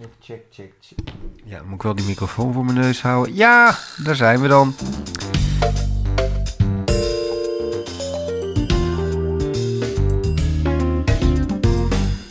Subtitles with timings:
[0.00, 0.98] check, check, check.
[1.44, 3.34] Ja, moet ik wel die microfoon voor mijn neus houden?
[3.34, 4.74] Ja, daar zijn we dan.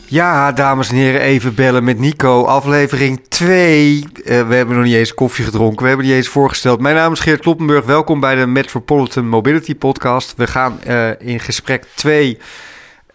[0.06, 2.44] Ja, dames en heren, even bellen met Nico.
[2.44, 4.04] Aflevering 2.
[4.14, 5.82] Eh, we hebben nog niet eens koffie gedronken.
[5.82, 6.80] We hebben niet eens voorgesteld.
[6.80, 7.84] Mijn naam is Geert Kloppenburg.
[7.84, 10.34] Welkom bij de Metropolitan Mobility Podcast.
[10.36, 12.38] We gaan uh, in gesprek 2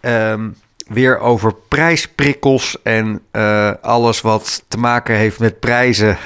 [0.00, 0.56] um,
[0.88, 6.16] weer over prijsprikkels en uh, alles wat te maken heeft met prijzen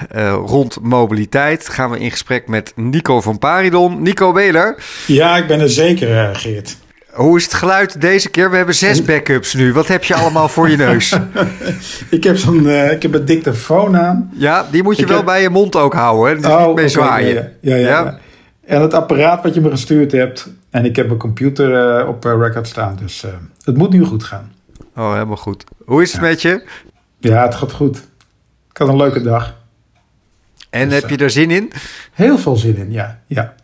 [0.47, 1.69] rond mobiliteit.
[1.69, 4.03] Gaan we in gesprek met Nico van Paridon.
[4.03, 4.83] Nico Beler.
[5.07, 6.77] Ja, ik ben er zeker, Geert.
[7.13, 8.51] Hoe is het geluid deze keer?
[8.51, 9.73] We hebben zes backups nu.
[9.73, 11.17] Wat heb je allemaal voor je neus?
[12.11, 14.31] ik heb zo'n, uh, ik heb een dictafoon aan.
[14.35, 15.27] Ja, die moet je ik wel heb...
[15.27, 16.43] bij je mond ook houden.
[16.43, 16.55] Hè?
[16.55, 17.35] Oh, niet mee zwaaien.
[17.61, 18.19] Ja ja, ja, ja,
[18.65, 20.49] En het apparaat wat je me gestuurd hebt.
[20.73, 22.97] En ik heb mijn computer uh, op record staan.
[22.97, 23.31] Dus uh,
[23.65, 24.53] het moet nu goed gaan.
[24.97, 25.65] Oh, helemaal goed.
[25.85, 26.69] Hoe is het met je?
[27.19, 27.97] Ja, het gaat goed.
[28.71, 29.55] Ik had een leuke dag.
[30.71, 31.73] En dus, heb je er zin in?
[32.13, 33.19] Heel veel zin in, ja.
[33.27, 33.55] ja.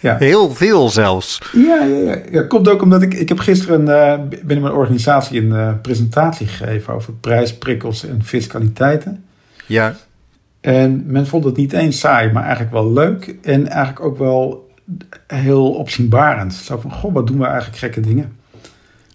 [0.00, 0.16] Ja.
[0.16, 1.42] Heel veel zelfs.
[1.52, 2.18] Ja, ja, ja.
[2.30, 3.14] ja komt ook omdat ik...
[3.14, 6.94] Ik heb gisteren uh, binnen mijn organisatie een uh, presentatie gegeven...
[6.94, 9.24] over prijsprikkels en fiscaliteiten.
[9.66, 9.94] Ja.
[10.60, 13.36] En men vond het niet eens saai, maar eigenlijk wel leuk.
[13.42, 14.65] En eigenlijk ook wel
[15.26, 16.54] heel opzienbarend.
[16.54, 18.36] Zo van, goh, wat doen we eigenlijk gekke dingen.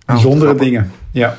[0.06, 1.38] Bijzondere oh, dingen, ja.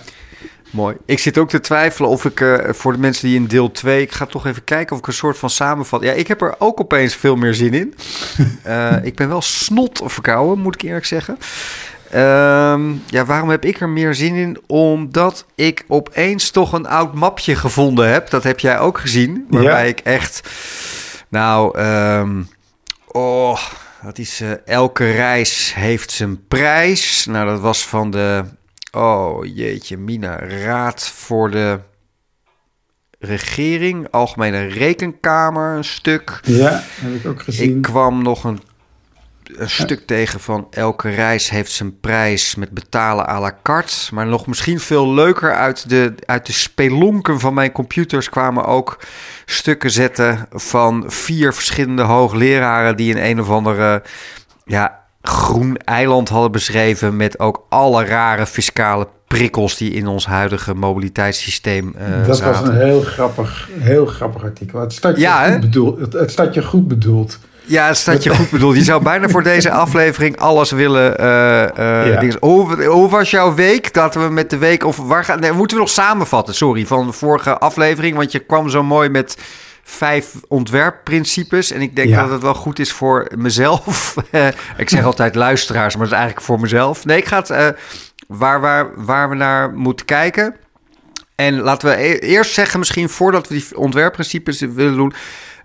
[0.72, 0.96] Mooi.
[1.06, 4.02] Ik zit ook te twijfelen of ik uh, voor de mensen die in deel 2...
[4.02, 6.02] Ik ga toch even kijken of ik een soort van samenvat...
[6.02, 7.94] Ja, ik heb er ook opeens veel meer zin in.
[8.66, 11.38] uh, ik ben wel snot verkouden, moet ik eerlijk zeggen.
[12.14, 14.58] Uh, ja, waarom heb ik er meer zin in?
[14.66, 18.30] Omdat ik opeens toch een oud mapje gevonden heb.
[18.30, 19.46] Dat heb jij ook gezien.
[19.48, 19.88] Waarbij ja.
[19.88, 20.50] ik echt...
[21.28, 22.48] Nou, um,
[23.06, 23.58] oh,
[24.04, 24.40] dat is...
[24.40, 27.26] Uh, elke reis heeft zijn prijs.
[27.26, 28.44] Nou, dat was van de
[28.92, 30.38] Oh jeetje, Mina.
[30.38, 31.78] Raad voor de
[33.18, 36.40] regering, Algemene Rekenkamer, een stuk.
[36.42, 37.76] Ja, heb ik ook gezien.
[37.76, 38.60] Ik kwam nog een,
[39.56, 44.14] een stuk tegen van elke reis heeft zijn prijs met betalen à la carte.
[44.14, 48.98] Maar nog misschien veel leuker uit de, uit de spelonken van mijn computers kwamen ook
[49.44, 54.02] stukken zetten van vier verschillende hoogleraren die in een of andere
[54.64, 60.74] ja, groen eiland hadden beschreven met ook alle rare fiscale prikkels die in ons huidige
[60.74, 62.60] mobiliteitssysteem uh, Dat zaten.
[62.60, 64.80] was een heel grappig, heel grappig artikel.
[64.80, 67.38] Het ja, goed, bedoeld, het, het staat je goed bedoeld.
[67.64, 68.76] Ja, het staat je goed bedoeld.
[68.76, 71.20] Je zou bijna voor deze aflevering alles willen.
[71.20, 71.26] Uh,
[71.78, 72.38] uh, ja.
[72.40, 73.94] hoe, hoe, was jouw week?
[73.94, 74.84] Dat we met de week.
[74.84, 75.40] Of waar gaan.
[75.40, 76.54] Nee, moeten we nog samenvatten?
[76.54, 78.16] Sorry, van de vorige aflevering.
[78.16, 79.36] Want je kwam zo mooi met
[79.82, 81.70] vijf ontwerpprincipes.
[81.70, 82.22] En ik denk ja.
[82.22, 84.14] dat het wel goed is voor mezelf.
[84.76, 87.04] ik zeg altijd luisteraars, maar het is eigenlijk voor mezelf.
[87.04, 87.66] Nee, ik ga het uh,
[88.26, 90.56] waar, waar, waar we naar moeten kijken.
[91.34, 95.14] En laten we e eerst zeggen, misschien voordat we die ontwerpprincipes willen doen.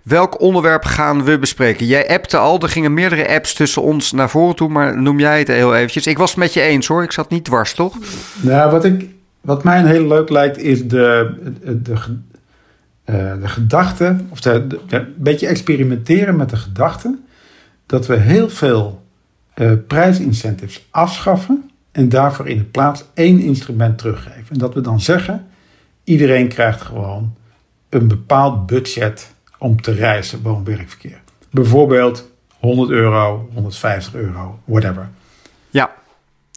[0.08, 1.86] Welk onderwerp gaan we bespreken?
[1.86, 5.38] Jij appte al, er gingen meerdere apps tussen ons naar voren toe, maar noem jij
[5.38, 6.06] het heel eventjes.
[6.06, 7.98] Ik was het met je eens hoor, ik zat niet dwars, toch?
[8.40, 9.08] Nou, wat, ik,
[9.40, 15.14] wat mij heel leuk lijkt is de, de, de, uh, de gedachte, of de, een
[15.16, 17.18] beetje experimenteren met de gedachte
[17.86, 19.02] dat we heel veel
[19.54, 24.46] uh, prijsincentives afschaffen en daarvoor in de plaats één instrument teruggeven.
[24.48, 25.46] En dat we dan zeggen,
[26.04, 27.34] iedereen krijgt gewoon
[27.88, 31.20] een bepaald budget om te reizen, woon-werkverkeer.
[31.50, 35.08] Bijvoorbeeld 100 euro, 150 euro, whatever.
[35.70, 35.90] Ja,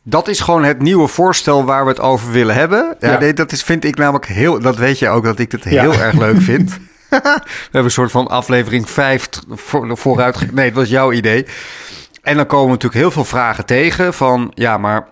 [0.03, 2.95] dat is gewoon het nieuwe voorstel waar we het over willen hebben.
[2.99, 3.19] Ja, ja.
[3.19, 4.59] Nee, dat is, vind ik namelijk heel.
[4.59, 5.99] Dat weet je ook dat ik het heel ja.
[5.99, 6.69] erg leuk vind.
[7.09, 10.51] we hebben een soort van aflevering 5 voor, vooruit.
[10.51, 11.45] Nee, het was jouw idee.
[12.21, 15.07] En dan komen we natuurlijk heel veel vragen tegen van ja, maar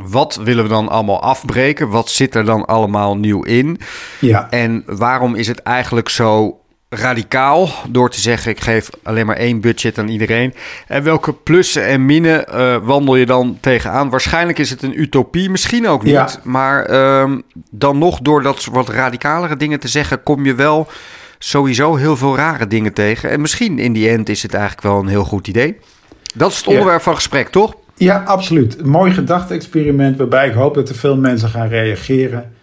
[0.00, 1.88] wat willen we dan allemaal afbreken?
[1.88, 3.80] Wat zit er dan allemaal nieuw in?
[4.20, 4.50] Ja.
[4.50, 6.60] En waarom is het eigenlijk zo
[6.96, 10.54] radicaal door te zeggen: ik geef alleen maar één budget aan iedereen.
[10.86, 14.10] En welke plussen en minnen uh, wandel je dan tegenaan?
[14.10, 16.12] Waarschijnlijk is het een utopie, misschien ook niet.
[16.12, 16.28] Ja.
[16.42, 17.32] Maar uh,
[17.70, 20.88] dan nog door dat wat radicalere dingen te zeggen, kom je wel
[21.38, 23.30] sowieso heel veel rare dingen tegen.
[23.30, 25.78] En misschien in die end is het eigenlijk wel een heel goed idee.
[26.34, 27.04] Dat is het onderwerp ja.
[27.04, 27.74] van gesprek, toch?
[27.96, 28.78] Ja, absoluut.
[28.78, 32.53] Een mooi gedachte-experiment waarbij ik hoop dat er veel mensen gaan reageren.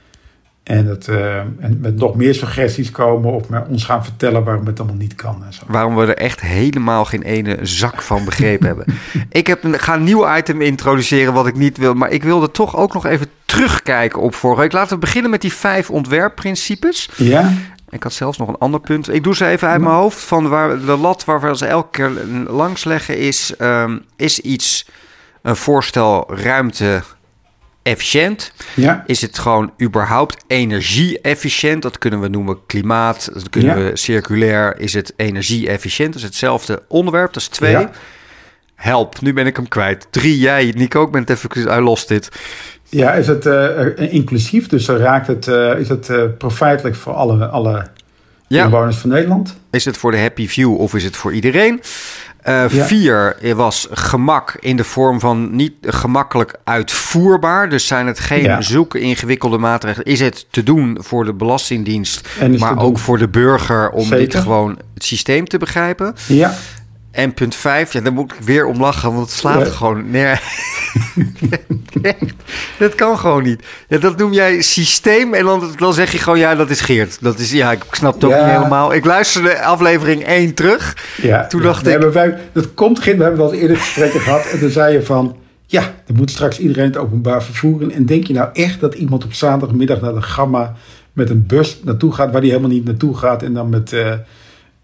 [0.71, 4.65] En, het, uh, en met nog meer suggesties komen of met ons gaan vertellen waarom
[4.65, 5.43] het allemaal niet kan.
[5.45, 5.63] En zo.
[5.67, 8.85] Waarom we er echt helemaal geen ene zak van begrepen hebben.
[9.29, 11.93] Ik heb, ga een nieuw item introduceren wat ik niet wil.
[11.93, 14.71] Maar ik wilde toch ook nog even terugkijken op vorige week.
[14.71, 17.09] Laten we beginnen met die vijf ontwerpprincipes.
[17.15, 17.53] Ja.
[17.89, 19.13] Ik had zelfs nog een ander punt.
[19.13, 20.19] Ik doe ze even uit mijn hoofd.
[20.19, 22.11] Van waar, de lat waar we ze elke keer
[22.47, 24.87] langs leggen is, um, is iets,
[25.41, 27.01] een voorstel ruimte
[27.83, 28.51] efficiënt?
[28.75, 29.03] Ja.
[29.05, 31.81] Is het gewoon überhaupt energie-efficiënt?
[31.81, 33.83] Dat kunnen we noemen klimaat, dat kunnen Ja.
[33.89, 34.79] we circulair.
[34.79, 36.13] Is het energie-efficiënt?
[36.13, 37.71] Dat is hetzelfde onderwerp, dat is twee.
[37.71, 37.89] Ja.
[38.75, 40.07] Help, nu ben ik hem kwijt.
[40.09, 42.29] Drie, jij, Nico, ik ben het even, I lost dit.
[42.89, 44.67] Ja, is het eh, inclusief?
[44.67, 47.87] Dus dan raakt het, eh, is het eh profijtelijk voor alle, alle
[48.47, 48.63] Ja.
[48.65, 49.55] inwoners van Nederland?
[49.71, 51.81] Is het voor de happy view of is het voor iedereen?
[52.41, 52.85] Eh, Ja.
[52.85, 57.69] Vier was gemak in de vorm van niet gemakkelijk uitvoerbaar.
[57.69, 58.61] Dus zijn het geen Ja.
[58.61, 60.05] zulke ingewikkelde maatregelen.
[60.07, 62.27] Is het te doen voor de Belastingdienst,
[62.59, 66.15] maar ook doen- voor de burger om dit gewoon het systeem te begrijpen?
[66.27, 66.53] Ja.
[67.11, 69.71] En punt vijf, ja, daar moet ik weer om lachen, want het slaat Ja.
[69.71, 70.41] gewoon neer.
[72.01, 72.33] Echt,
[72.79, 73.63] dat kan gewoon niet.
[73.87, 77.17] Ja, dat noem jij systeem en dan, dan zeg je gewoon, ja, dat is Geert.
[77.21, 78.45] Dat is, ja, ik snap het ook Ja.
[78.45, 78.93] niet helemaal.
[78.93, 80.97] Ik luisterde aflevering 1 terug.
[81.21, 83.77] Ja, Toen dacht We ik- Hebben wij, dat komt geen, we hebben wel eens eerder
[83.77, 84.45] gesprekken gehad.
[84.45, 85.35] En toen zei je van,
[85.65, 87.91] ja, dan moet straks iedereen het openbaar vervoeren.
[87.91, 90.73] En denk je nou echt dat iemand op zaterdagmiddag naar de Gamma
[91.13, 93.43] met een bus naartoe gaat, waar die helemaal niet naartoe gaat.
[93.43, 94.13] En dan met, eh,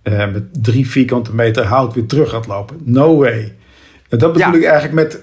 [0.07, 2.77] eh, met drie vierkante meter hout weer terug gaat lopen?
[2.83, 3.55] No way.
[4.09, 4.57] En dat bedoel Ja.
[4.57, 5.21] ik eigenlijk met,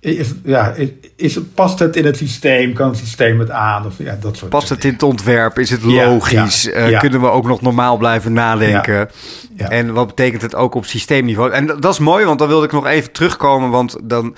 [0.00, 0.74] is, ja,
[1.16, 2.72] is, het- past het in het systeem?
[2.72, 3.86] Kan het systeem het aan?
[3.86, 5.58] Of ja, dat soort Past het in het ontwerp?
[5.58, 6.62] Is het logisch?
[6.62, 6.98] ja, Eh.
[7.00, 9.08] Kunnen we ook nog normaal blijven nadenken?
[9.56, 9.68] Ja.
[9.68, 11.50] En wat betekent het ook op systeemniveau?
[11.52, 13.70] En dat dat is mooi, want dan wilde ik nog even terugkomen.
[13.70, 14.36] Want dan,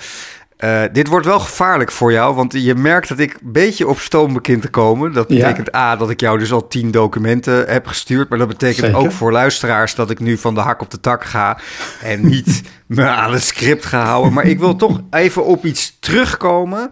[0.57, 2.35] eh, dit wordt wel gevaarlijk voor jou.
[2.35, 5.13] Want je merkt dat ik een beetje op stoom begin te komen.
[5.13, 5.35] Dat Ja.
[5.35, 8.29] betekent A, dat ik jou dus al tien documenten heb gestuurd.
[8.29, 8.97] Maar dat betekent Zeker.
[8.99, 11.57] ook voor luisteraars dat ik nu van de hak op de tak ga.
[12.03, 14.33] En niet me aan het script ga houden.
[14.33, 16.89] Maar ik wil toch even op iets terugkomen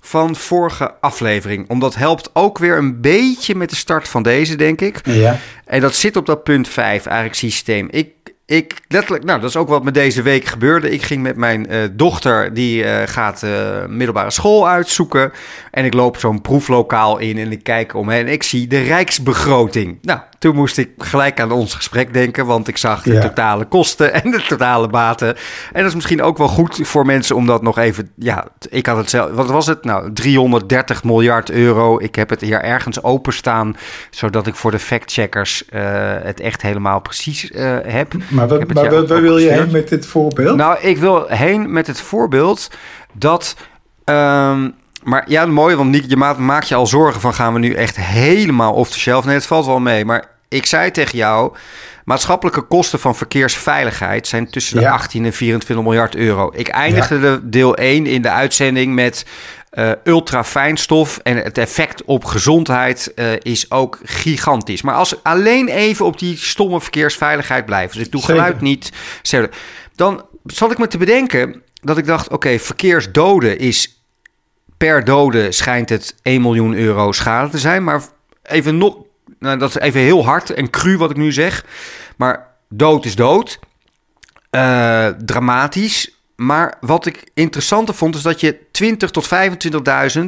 [0.00, 1.68] van vorige aflevering.
[1.68, 5.00] Omdat helpt ook weer een beetje met de start van deze, denk ik.
[5.04, 5.38] Ja.
[5.64, 7.88] En dat zit op dat punt 5, eigenlijk systeem.
[7.90, 8.08] Ik,
[8.50, 10.90] ik letterlijk, nou, dat is ook wat me deze week gebeurde.
[10.90, 13.50] Ik ging met mijn eh, dochter, die eh, gaat eh,
[13.88, 15.32] middelbare school uitzoeken.
[15.70, 19.98] En ik loop zo'n proeflokaal in en ik kijk om en ik zie de rijksbegroting.
[20.02, 23.20] Nou, toen moest ik gelijk aan ons gesprek denken, want ik zag de Ja.
[23.20, 25.28] totale kosten en de totale baten.
[25.72, 28.86] En dat is misschien ook wel goed voor mensen om dat nog even, ja, ik
[28.86, 29.84] had het zelf, wat was het?
[29.84, 31.98] Nou, 330 miljard euro.
[31.98, 33.76] Ik heb het hier ergens openstaan,
[34.10, 35.64] zodat ik voor de factcheckers
[36.22, 37.50] het echt helemaal precies
[37.86, 38.14] heb.
[38.38, 40.56] Maar, maar waar, wil je heen met dit voorbeeld?
[40.56, 42.70] Nou, ik wil heen met het voorbeeld
[43.12, 43.56] dat.
[44.04, 44.68] ehm,
[45.02, 47.96] maar ja, mooi, want je maakt, maak je al zorgen van gaan we nu echt
[47.96, 49.24] helemaal off the shelf?
[49.24, 50.04] Nee, het valt wel mee.
[50.04, 51.52] Maar ik zei tegen jou,
[52.04, 54.90] maatschappelijke kosten van verkeersveiligheid zijn tussen de Ja.
[54.92, 56.50] 18 en 24 miljard euro.
[56.54, 59.24] Ik eindigde de deel 1 in de uitzending met
[59.70, 64.82] eh ultrafijnstof en het effect op gezondheid eh, is ook gigantisch.
[64.82, 68.36] Maar als we alleen even op die stomme verkeersveiligheid blijven, dus ik doe Zeker.
[68.36, 68.92] geluid niet,
[69.94, 74.02] dan zat ik me te bedenken dat ik dacht, oké, verkeersdoden is
[74.76, 78.02] per dode schijnt het 1 miljoen euro schade te zijn, maar
[78.42, 78.96] even nog,
[79.38, 81.64] nou, dat is even heel hard en cru wat ik nu zeg,
[82.16, 83.58] maar dood is dood,
[84.50, 86.17] Eh, dramatisch.
[86.40, 89.28] Maar wat ik interessanter vond, is dat je 20 tot
[90.18, 90.24] 25.000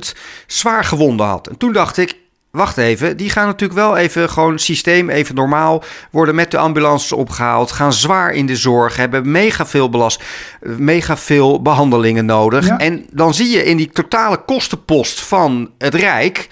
[0.47, 1.49] zwaar gewonden had.
[1.49, 2.17] En toen dacht ik,
[2.51, 7.13] wacht even, die gaan natuurlijk wel even gewoon systeem, even normaal, worden met de ambulances
[7.13, 10.23] opgehaald, gaan zwaar in de zorg, hebben mega veel belast,
[10.61, 12.67] mega veel behandelingen nodig.
[12.67, 12.79] Ja.
[12.79, 16.49] En dan zie je in die totale kostenpost van het Rijk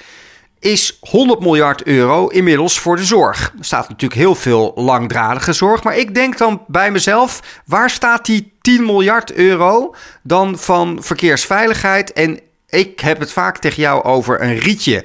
[0.60, 3.52] is 100 miljard euro inmiddels voor de zorg.
[3.58, 5.82] Er staat natuurlijk heel veel langdradige zorg.
[5.82, 12.12] Maar ik denk dan bij mezelf, waar staat die 10 miljard euro dan van verkeersveiligheid?
[12.12, 15.04] En ik heb het vaak tegen jou over een rietje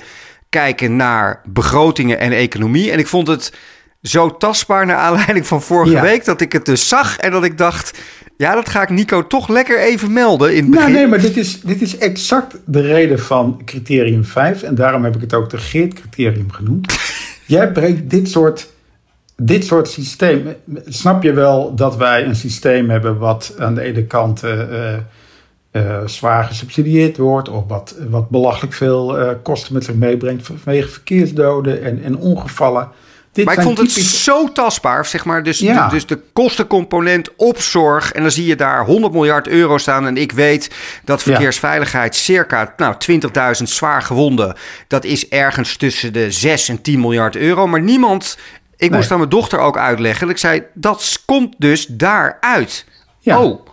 [0.49, 2.91] kijken naar begrotingen en economie.
[2.91, 3.53] En ik vond het
[4.01, 6.01] zo tastbaar naar aanleiding van vorige Ja.
[6.01, 6.25] week...
[6.25, 7.97] dat ik het dus zag en dat ik dacht...
[8.37, 10.91] ja, dat ga ik Nico toch lekker even melden in het begin.
[10.91, 14.63] Nou, nee, maar dit is, dit is exact de reden van criterium 5.
[14.63, 16.93] En daarom heb ik het ook de Geert-criterium genoemd.
[17.45, 18.69] Jij brengt dit soort,
[19.35, 20.47] dit soort systeem.
[20.85, 24.99] Snap je wel dat wij een systeem hebben wat aan de ene kant eh, eh,
[25.71, 31.83] eh, zwaar gesubsidieerd wordt, of wat, wat belachelijk veel kosten met zich meebrengt vanwege verkeersdoden
[31.83, 32.87] en, en ongevallen.
[33.33, 35.43] Dit Maar ik vond het zo tastbaar, zeg maar.
[35.43, 35.89] Dus, Ja.
[35.89, 38.11] dus de kostencomponent op zorg.
[38.11, 40.07] En dan zie je daar 100 miljard euro staan.
[40.07, 40.69] En ik weet
[41.03, 44.55] dat verkeersveiligheid circa nou, 20.000 zwaar gewonden.
[44.87, 47.67] Dat is ergens tussen de 6 en 10 miljard euro.
[47.67, 48.37] Maar niemand...
[48.77, 48.99] Ik Nee.
[48.99, 50.29] moest aan mijn dochter ook uitleggen.
[50.29, 52.85] Ik zei, dat komt dus daaruit.
[53.19, 53.41] Ja.
[53.41, 53.65] Oh,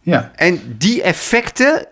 [0.00, 0.30] Ja.
[0.34, 1.86] en die effecten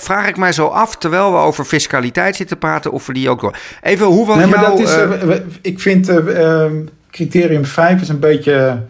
[0.00, 0.96] vraag ik mij zo af...
[0.96, 2.92] terwijl we over fiscaliteit zitten praten...
[2.92, 3.56] of we die ook door...
[3.82, 6.72] Even, hoe Nee, maar dat is, eh, eh, we- ik vind eh, eh,
[7.10, 8.82] criterium 5 is een beetje,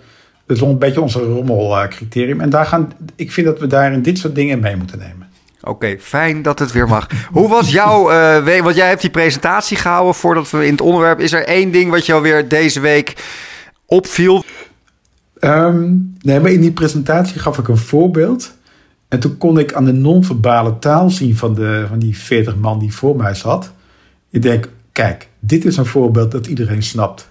[0.46, 2.40] dat is een beetje onze rommelcriterium.
[2.40, 5.28] en daar gaan, ik vind dat we daarin dit soort dingen mee moeten nemen.
[5.62, 7.06] Oké, fijn dat het weer mag.
[7.30, 8.62] Hoe was jouw uh, week?
[8.62, 11.20] Want jij hebt die presentatie gehouden voordat we in het onderwerp.
[11.20, 13.14] Is er één ding wat jou weer deze week
[13.86, 14.44] opviel?
[15.40, 18.54] Um, nee, maar in die presentatie gaf ik een voorbeeld.
[19.10, 22.78] En toen kon ik aan de non-verbale taal zien van, de, van die 40 man
[22.78, 23.72] die voor mij zat.
[24.30, 27.28] Ik denk, kijk, dit is een voorbeeld dat iedereen snapt.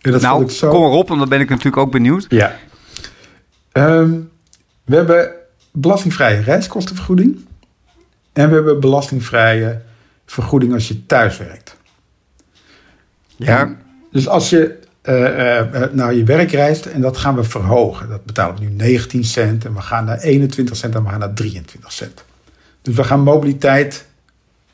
[0.00, 0.70] En dat nou, ik zo...
[0.70, 2.26] kom erop, want dan ben ik natuurlijk ook benieuwd.
[2.28, 2.56] Ja.
[3.72, 4.30] Um,
[4.84, 5.32] we hebben
[5.72, 7.44] belastingvrije reiskostenvergoeding.
[8.32, 9.82] En we hebben belastingvrije
[10.26, 11.76] vergoeding als je thuis werkt.
[13.36, 13.76] Ja.
[14.10, 14.79] dus als je
[15.92, 18.08] naar je werk reist en dat gaan we verhogen.
[18.08, 21.18] Dat betalen we nu 19 cent en we gaan naar 21 cent en we gaan
[21.18, 22.24] naar 23 cent.
[22.82, 24.06] Dus we gaan mobiliteit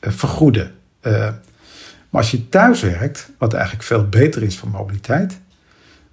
[0.00, 0.70] vergoeden.
[1.00, 1.40] maar
[2.10, 5.40] als je thuis werkt, wat eigenlijk veel beter is voor mobiliteit,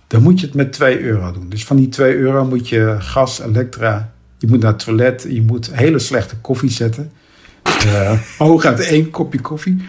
[0.08, 1.50] dan moet je het met 2 euro doen.
[1.50, 5.42] Dus van die 2 euro moet je gas, elektra, je moet naar het toilet, je
[5.42, 7.12] moet hele slechte koffie zetten.
[7.86, 9.86] Uh, hooguit één kopje koffie.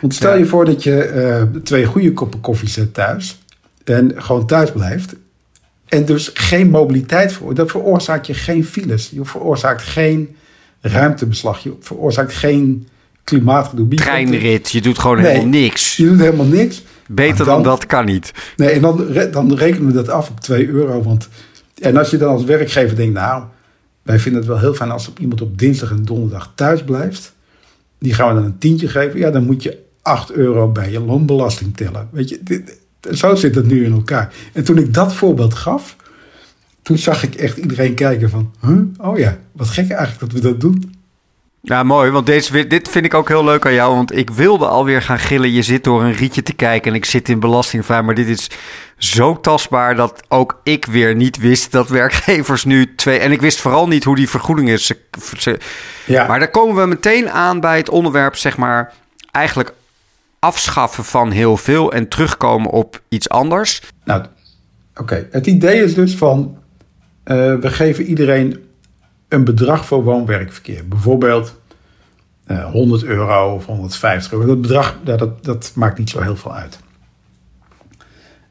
[0.00, 3.38] Want stel je voor dat je twee goede koppen koffie zet thuis
[3.90, 5.14] en gewoon thuis blijft.
[5.86, 7.54] En dus geen mobiliteit voor.
[7.54, 9.10] Dat veroorzaakt je geen files.
[9.10, 10.36] Je veroorzaakt geen
[10.80, 11.58] ruimtebeslag.
[11.58, 12.88] Je veroorzaakt geen
[13.24, 13.88] klimaatgedoe.
[13.94, 14.70] Treinrit.
[14.70, 15.96] Je doet gewoon helemaal niks.
[15.96, 16.82] Je doet helemaal niks.
[17.08, 18.32] Beter dan, dat kan niet.
[18.56, 21.02] Nee, en dan, dan rekenen we dat af op 2 euro.
[21.02, 21.28] Want,
[21.80, 23.44] en als je dan als werkgever denkt, nou,
[24.02, 27.34] wij vinden het wel heel fijn als iemand op dinsdag en donderdag thuis blijft.
[27.98, 29.18] Die gaan we dan een tientje geven.
[29.18, 32.08] Ja, dan moet je 8 euro bij je loonbelasting tellen.
[32.12, 32.78] Weet je, dit,
[33.12, 34.32] zo zit het nu in elkaar.
[34.52, 35.96] En toen ik dat voorbeeld gaf,
[36.82, 39.08] toen zag ik echt iedereen kijken van, huh?
[39.10, 40.94] oh ja, wat gek eigenlijk dat we dat doen.
[41.66, 43.94] Ja, mooi, want deze, dit vind ik ook heel leuk aan jou.
[43.94, 45.50] Want ik wilde alweer gaan gillen.
[45.50, 48.02] Je zit door een rietje te kijken en ik zit in belastingvrij.
[48.02, 48.50] Maar dit is
[48.98, 53.18] zo tastbaar dat ook ik weer niet wist dat werkgevers nu twee...
[53.18, 54.92] En ik wist vooral niet hoe die vergoeding is.
[56.04, 56.26] Ja.
[56.26, 58.92] Maar daar komen we meteen aan bij het onderwerp, zeg maar...
[59.30, 59.72] eigenlijk
[60.38, 63.82] afschaffen van heel veel en terugkomen op iets anders?
[64.04, 64.24] Nou,
[64.96, 65.26] oké.
[65.30, 66.58] Het idee is dus van,
[67.24, 68.64] uh, we geven iedereen
[69.28, 70.88] een bedrag voor woon-werkverkeer.
[70.88, 71.60] Bijvoorbeeld
[72.46, 74.46] uh, eh, 100 euro of 150 euro.
[74.46, 76.78] Dat bedrag, dat, dat maakt niet zo heel veel uit.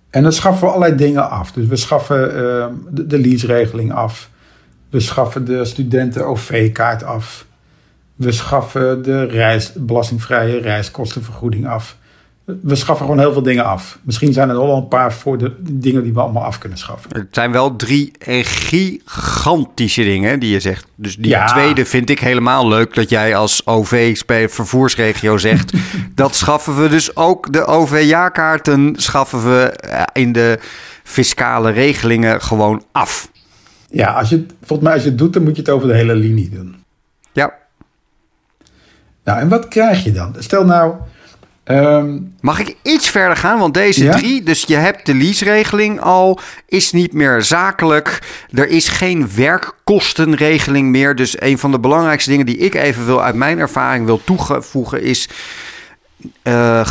[0.10, 1.51] En dan schaffen we allerlei dingen af.
[1.51, 4.30] Dus we schaffen uh, de, de lease-regeling af.
[4.89, 7.46] We schaffen de studenten-OV-kaart af.
[8.15, 11.98] We schaffen de reis, belastingvrije reiskostenvergoeding af.
[12.62, 14.00] We schaffen gewoon heel veel dingen af.
[14.01, 17.10] Misschien zijn er al een paar voor de dingen die we allemaal af kunnen schaffen.
[17.13, 20.88] Het zijn wel drie gigantische dingen die je zegt.
[20.95, 25.74] Dus die tweede vind ik helemaal leuk dat jij als OV-vervoersregio zegt.
[26.15, 27.53] dat schaffen we dus ook.
[27.53, 30.60] De OV-jaarkaarten schaffen we eh, in de
[31.03, 33.31] fiscale regelingen gewoon af.
[33.89, 35.95] Ja, als je, volgens mij als je het doet, dan moet je het over de
[35.95, 36.75] hele linie doen.
[37.31, 37.53] Ja,
[39.25, 40.36] nou, en wat krijg je dan?
[40.39, 40.94] Stel nou.
[41.63, 43.60] Ehm, Mag ik iets verder gaan?
[43.60, 48.20] Want deze drie, dus je hebt de leaseregeling al, is niet meer zakelijk.
[48.51, 51.15] Er is geen werkkostenregeling meer.
[51.15, 55.01] Dus een van de belangrijkste dingen die ik even wil uit mijn ervaring wil toevoegen
[55.01, 55.29] is.
[56.44, 56.88] Uh,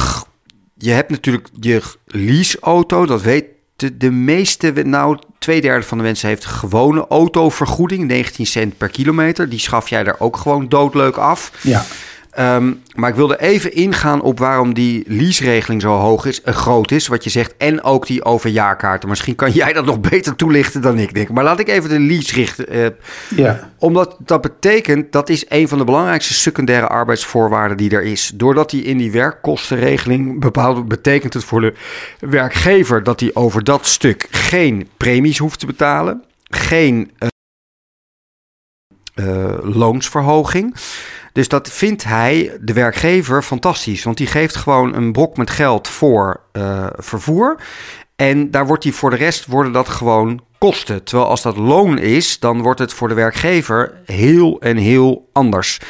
[0.75, 3.45] je hebt natuurlijk je leaseauto, dat weet
[3.77, 8.89] de, de meeste, nou twee derde van de mensen heeft gewone autovergoeding, 19 cent per
[8.89, 9.49] kilometer.
[9.49, 11.53] Die schaf jij daar ook gewoon doodleuk af.
[11.63, 11.85] Ja.
[12.35, 16.91] Ehm, maar ik wilde even ingaan op waarom die leaseregeling zo hoog is, uh, groot
[16.91, 17.55] is, wat je zegt.
[17.57, 19.09] En ook die overjaarkaarten.
[19.09, 21.29] Misschien kan jij dat nog beter toelichten dan ik denk.
[21.29, 22.77] Maar laat ik even de lease richten.
[22.77, 22.87] Uh,
[23.37, 23.71] ja.
[23.79, 28.33] Omdat dat betekent, dat is een van de belangrijkste secundaire arbeidsvoorwaarden die er is.
[28.35, 31.75] Doordat die in die werkkostenregeling bepaalt, betekent het voor de
[32.19, 36.23] werkgever dat hij over dat stuk geen premies hoeft te betalen.
[36.45, 37.11] Geen
[39.15, 40.77] uh, loonsverhoging.
[41.35, 44.03] Dus dat vindt hij, de werkgever, fantastisch.
[44.03, 47.61] Want die geeft gewoon een brok met geld voor uh, vervoer.
[48.17, 51.05] En daar wordt hij voor de rest worden dat gewoon kosten.
[51.05, 55.81] Terwijl als dat loon is, dan wordt het voor de werkgever heel en heel anders.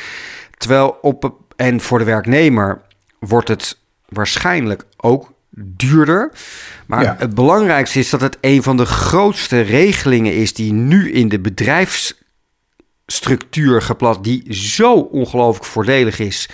[0.57, 2.81] Terwijl op en voor de werknemer
[3.19, 6.33] wordt het waarschijnlijk ook duurder.
[6.87, 11.29] Maar het belangrijkste is dat het een van de grootste regelingen is die nu in
[11.29, 12.23] de bedrijfs
[13.07, 16.49] structuur geplast die zo ongelooflijk voordelig is.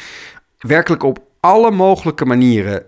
[0.59, 2.85] Werkelijk op alle mogelijke manieren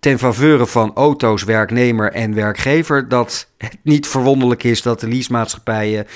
[0.00, 3.08] ten faveur van auto's, werknemer en werkgever.
[3.08, 6.06] Dat het niet verwonderlijk is dat de leasemaatschappijen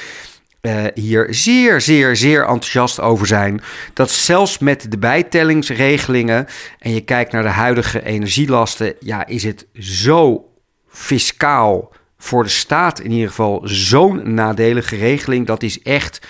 [0.63, 3.63] uh, hier zeer, zeer, zeer enthousiast over zijn.
[3.95, 6.47] Dat zelfs met de bijtellingsregelingen
[6.79, 10.49] en je kijkt naar de huidige energielasten, ja, is het zo
[10.89, 15.47] fiscaal voor de staat in ieder geval zo'n nadelige regeling.
[15.47, 16.21] Dat is echt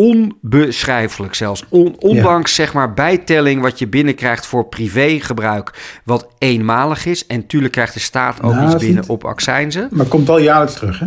[0.00, 1.64] onbeschrijfelijk zelfs.
[1.98, 7.26] ondanks zeg maar bijtelling wat je binnenkrijgt voor privégebruik, wat eenmalig is.
[7.26, 9.88] En tuurlijk krijgt de staat ook Nou, iets binnen niet- op accijnzen.
[9.90, 11.06] Maar het komt wel jaarlijks terug, hè?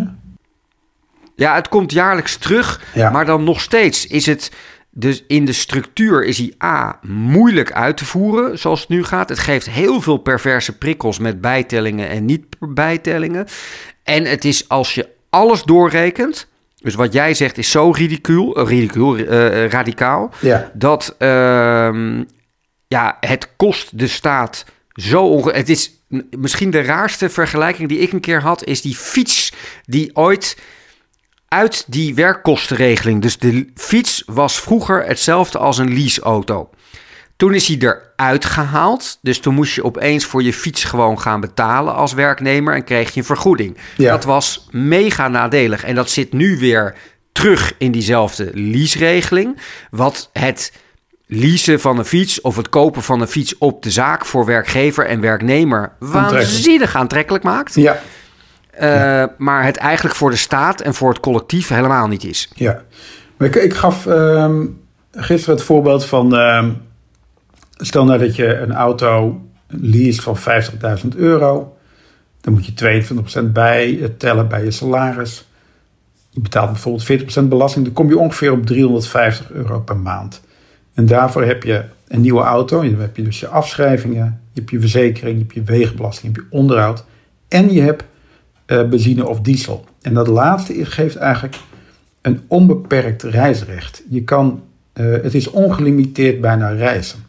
[1.35, 3.09] Ja, het komt jaarlijks terug, Ja.
[3.09, 4.51] maar dan nog steeds is het...
[4.91, 9.29] Dus in de structuur is die A moeilijk uit te voeren, zoals het nu gaat.
[9.29, 13.45] Het geeft heel veel perverse prikkels met bijtellingen en niet-bijtellingen.
[14.03, 16.47] En het is als je alles doorrekent...
[16.81, 20.33] Dus wat jij zegt is zo ridicuul, eh, ridicuul eh, eh, radicaal...
[20.39, 20.71] Ja.
[20.73, 22.23] dat ehm,
[22.87, 25.51] ja, het kost de staat zo onge...
[25.51, 25.91] Het is
[26.37, 28.63] misschien de raarste vergelijking die ik een keer had...
[28.63, 30.57] is die fiets die ooit
[31.47, 33.21] uit die werkkostenregeling...
[33.21, 36.69] dus de fiets was vroeger hetzelfde als een leaseauto.
[37.39, 37.77] Toen is hij
[38.15, 39.17] eruit gehaald.
[39.21, 42.75] Dus toen moest je opeens voor je fiets gewoon gaan betalen als werknemer...
[42.75, 43.77] en kreeg je een vergoeding.
[43.97, 44.11] Ja.
[44.11, 45.83] Dat was mega nadelig.
[45.83, 46.95] En dat zit nu weer
[47.31, 49.57] terug in diezelfde leaseregeling.
[49.91, 50.73] Wat het
[51.25, 54.25] leasen van een fiets of het kopen van een fiets op de zaak...
[54.25, 57.75] voor werkgever en werknemer waanzinnig aantrekkelijk maakt.
[57.75, 58.01] Ja.
[58.71, 62.49] Eh, Maar het eigenlijk voor de staat en voor het collectief helemaal niet is.
[62.55, 62.81] Ja,
[63.37, 64.65] maar ik, ik gaf ehm,
[65.11, 66.35] gisteren het voorbeeld van...
[66.35, 66.69] ehm,
[67.79, 70.37] stel nou dat je een auto leest van
[71.03, 71.77] 50.000 euro.
[72.41, 73.03] Dan moet je
[73.43, 75.47] 22% bij tellen bij je salaris.
[76.29, 77.85] Je betaalt bijvoorbeeld 40% belasting.
[77.85, 80.41] Dan kom je ongeveer op 350 euro per maand.
[80.93, 82.81] En daarvoor heb je een nieuwe auto.
[82.81, 84.41] Dan heb je dus je afschrijvingen.
[84.51, 85.37] Je hebt je verzekering.
[85.37, 86.35] Je hebt je wegenbelasting.
[86.35, 87.03] Je hebt je onderhoud.
[87.47, 88.03] En je hebt
[88.65, 89.85] eh, benzine of diesel.
[90.01, 91.57] En dat laatste geeft eigenlijk
[92.21, 94.03] een onbeperkt reisrecht.
[94.09, 97.28] Je kan, eh, het is ongelimiteerd bijna reizen.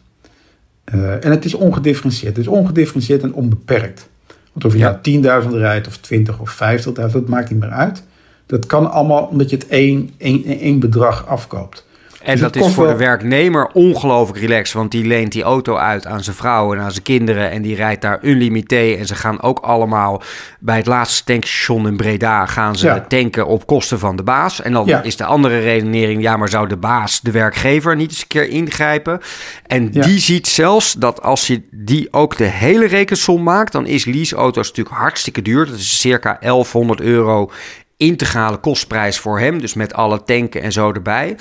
[0.83, 2.35] Eh, en het is ongedifferentieerd.
[2.35, 4.09] Het is ongedifferentieerd en onbeperkt.
[4.53, 4.89] Want of je Ja.
[4.89, 8.03] nou 10.000 rijdt of 20 of 50.000, dat maakt niet meer uit.
[8.45, 11.85] Dat kan allemaal omdat je het één, één, één bedrag afkoopt.
[12.23, 14.73] En Dus dat is voor wel- de werknemer ongelooflijk relaxed.
[14.75, 17.51] Want die leent die auto uit aan zijn vrouw en aan zijn kinderen.
[17.51, 18.95] En die rijdt daar unlimité.
[18.99, 20.21] En ze gaan ook allemaal
[20.59, 22.45] bij het laatste tankstation in Breda...
[22.45, 23.05] gaan ze Ja.
[23.07, 24.61] tanken op kosten van de baas.
[24.61, 25.01] En dan Ja.
[25.01, 26.21] is de andere redenering...
[26.21, 29.19] ja, maar zou de baas, de werkgever, niet eens een keer ingrijpen?
[29.67, 30.01] En Ja.
[30.01, 33.71] die ziet zelfs dat als je die ook de hele rekensom maakt...
[33.71, 35.65] dan is leaseauto's natuurlijk hartstikke duur.
[35.65, 37.51] Dat is circa 1100 euro
[38.01, 39.61] integrale kostprijs voor hem.
[39.61, 41.35] Dus met alle tanken en zo erbij.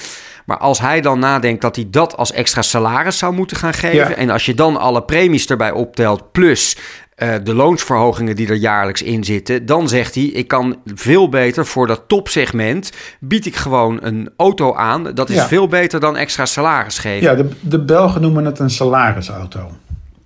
[0.46, 3.96] Maar als hij dan nadenkt dat hij dat als extra salaris zou moeten gaan geven.
[3.96, 4.14] Ja.
[4.14, 6.32] En als je dan alle premies erbij optelt.
[6.32, 6.76] Plus
[7.14, 9.66] eh, de loonsverhogingen die er jaarlijks in zitten.
[9.66, 12.92] Dan zegt hij: Ik kan veel beter voor dat topsegment.
[13.20, 15.14] bied ik gewoon een auto aan.
[15.14, 15.46] Dat is Ja.
[15.46, 17.22] veel beter dan extra salaris geven.
[17.22, 19.70] Ja, de, de Belgen noemen het een salarisauto.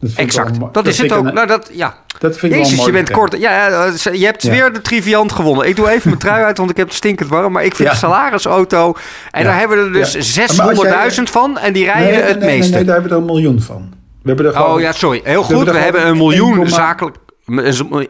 [0.00, 0.58] Dat wel Exact.
[0.72, 1.24] Dat, is het ook.
[1.26, 1.94] een- Nou, dat, ja.
[2.18, 3.38] dat vind ik wel je bent kort.
[3.38, 4.50] Ja, je hebt Ja.
[4.50, 5.68] weer de triviant gewonnen.
[5.68, 7.52] Ik doe even mijn trui uit, want ik heb het stinkend warm.
[7.52, 7.94] Maar ik vind Ja.
[7.94, 8.94] salarisauto.
[9.30, 9.46] En Ja.
[9.48, 10.20] daar hebben we er dus Ja.
[10.22, 11.58] 600.000 van.
[11.58, 12.74] En die rijden Nee, nee, het nee, meeste.
[12.74, 13.92] nee, daar hebben we er een miljoen van.
[14.22, 15.20] We hebben er gewoon, oh ja, sorry.
[15.24, 15.70] Heel goed.
[15.70, 17.16] We hebben een miljoen 1,8 zakelijk.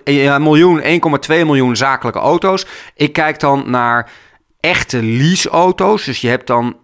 [0.04, 2.66] Ja, een miljoen, 1,2 miljoen zakelijke auto's.
[2.94, 4.10] Ik kijk dan naar
[4.60, 6.04] echte leaseauto's.
[6.04, 6.76] Dus je hebt dan.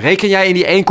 [0.00, 0.84] Reken jij in die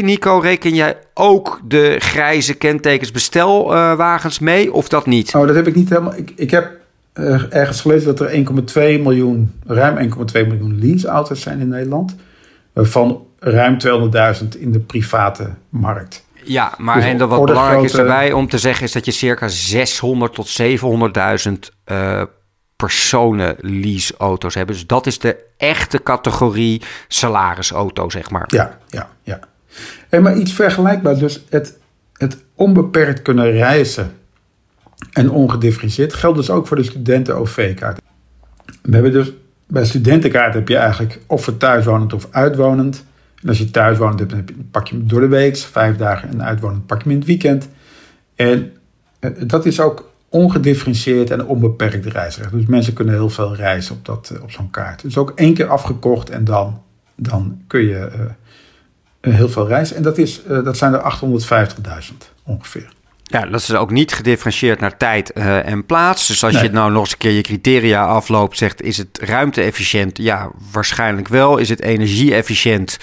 [0.00, 5.34] 1,2, Nico, reken jij ook de grijze kentekens bestelwagens mee of dat niet?
[5.34, 6.14] Oh, dat heb ik niet helemaal.
[6.16, 6.70] Ik, ik heb
[7.12, 8.44] eh, ergens gelezen dat er
[8.98, 12.16] 1,2 miljoen, ruim 1,2 miljoen leaseauto's zijn in Nederland.
[12.72, 13.76] Waarvan ruim
[14.42, 16.24] 200.000 in de private markt.
[16.44, 19.12] Ja, maar Dus en dat wat belangrijk is daarbij om te zeggen is dat je
[19.12, 21.52] circa 600 tot 700.000
[21.84, 22.22] eh
[22.84, 24.68] personen leaseauto's hebt.
[24.68, 28.44] Dus dat is de echte categorie salarisauto, zeg maar.
[28.46, 29.40] Ja, ja, ja.
[30.08, 31.18] Hey, maar iets vergelijkbaar.
[31.18, 31.78] Dus het,
[32.12, 34.12] het onbeperkt kunnen reizen
[35.12, 38.00] en ongedifferentieerd geldt dus ook voor de studenten-OV-kaart.
[38.82, 39.32] We hebben dus
[39.66, 43.04] bij studentenkaart heb je eigenlijk of voor thuiswonend of uitwonend.
[43.42, 46.28] En als je thuiswonend hebt, dan pak je hem door de week, vijf dagen.
[46.28, 47.68] En uitwonend pak je in het weekend.
[48.34, 48.72] En
[49.18, 52.52] eh, dat is ook ongedifferentieerd en onbeperkt reisrecht.
[52.52, 55.02] Dus mensen kunnen heel veel reizen op, dat, eh, op zo'n kaart.
[55.02, 56.82] Dus ook één keer afgekocht en dan,
[57.14, 58.20] dan kun je eh,
[59.20, 59.96] eh, heel veel reizen.
[59.96, 62.92] En dat, is, dat zijn er 850.000 ongeveer.
[63.22, 66.26] Ja, dat is ook niet gedifferentieerd naar tijd en plaats.
[66.26, 66.62] Dus als Nee.
[66.62, 70.18] je nou nog eens een keer je criteria afloopt, zegt is het ruimte-efficiënt?
[70.18, 71.56] Ja, waarschijnlijk wel.
[71.56, 72.98] Is het energie-efficiënt?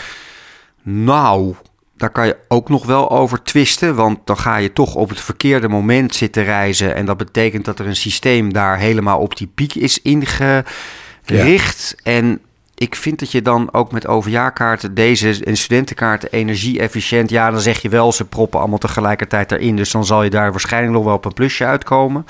[0.84, 1.56] Nou,
[2.02, 3.96] daar kan je ook nog wel over twisten.
[3.96, 6.96] Want dan ga je toch op het verkeerde moment zitten reizen.
[6.96, 11.96] En dat betekent dat er een systeem daar helemaal op die piek is ingericht.
[12.04, 12.40] En
[12.76, 17.30] ik vind dat je dan ook met overjaarkaarten deze en studentenkaarten energie-efficiënt.
[17.30, 19.76] Ja, dan zeg je wel, ze proppen allemaal tegelijkertijd erin.
[19.76, 22.26] Dus dan zal je daar waarschijnlijk nog wel op een plusje uitkomen.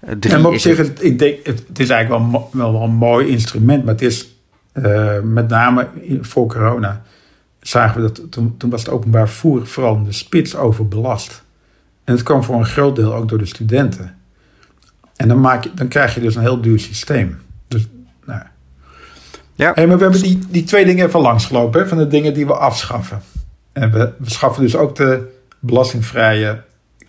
[0.00, 2.94] Eh, drie En op zich, het- ik denk, het, is eigenlijk wel, wel, wel een
[2.94, 4.28] mooi instrument, maar het is
[4.74, 5.88] uh, met name
[6.20, 7.02] voor corona,
[7.66, 11.42] zagen we dat toen, toen was het openbaar vervoer vooral in de spits overbelast.
[12.04, 14.16] En het kwam voor een groot deel ook door de studenten.
[15.16, 17.38] En dan, maak je, dan krijg je dus een heel duur systeem.
[17.68, 17.88] Dus,
[18.24, 18.42] nou.
[19.54, 19.72] Ja.
[19.74, 22.46] Hey, maar we hebben die, die twee dingen even langsgelopen, hè, van de dingen die
[22.46, 23.22] we afschaffen.
[23.72, 26.62] En we, we schaffen dus ook de belastingvrije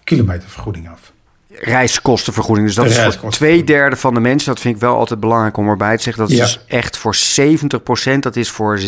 [0.04, 1.14] kilometervergoeding af
[1.60, 2.68] reiskostenvergoeding.
[2.68, 4.54] Dus dat is voor twee derde van de mensen.
[4.54, 6.24] Dat vind ik wel altijd belangrijk om erbij te zeggen.
[6.24, 8.24] Dat is dus echt voor 70 procent.
[8.24, 8.86] Dat is voor 6,5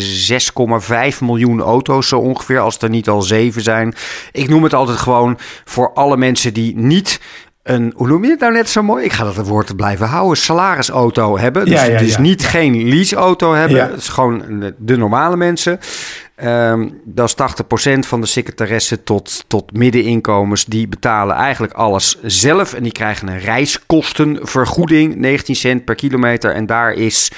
[1.20, 2.58] miljoen auto's zo ongeveer.
[2.58, 3.94] Als er niet al zeven zijn.
[4.32, 7.20] Ik noem het altijd gewoon voor alle mensen die niet
[7.62, 9.04] een, hoe noem je het nou net zo mooi?
[9.04, 10.36] Ik ga dat woord blijven houden.
[10.36, 11.64] Salarisauto hebben.
[11.64, 13.90] Dus, ja, dus niet geen leaseauto hebben.
[13.90, 15.78] Het is gewoon de normale mensen.
[16.44, 17.34] Um, dat is
[17.96, 20.64] 80% van de secretaressen tot, tot middeninkomens.
[20.64, 22.74] Die betalen eigenlijk alles zelf.
[22.74, 25.16] En die krijgen een reiskostenvergoeding.
[25.16, 26.54] 19 cent per kilometer.
[26.54, 27.30] En daar is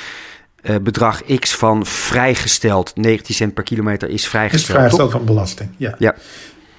[0.62, 2.96] uh, bedrag X van vrijgesteld.
[2.96, 4.68] 19 cent per kilometer is vrijgesteld.
[4.68, 5.94] Is vrijgesteld van belasting, ja.
[5.98, 6.14] ja.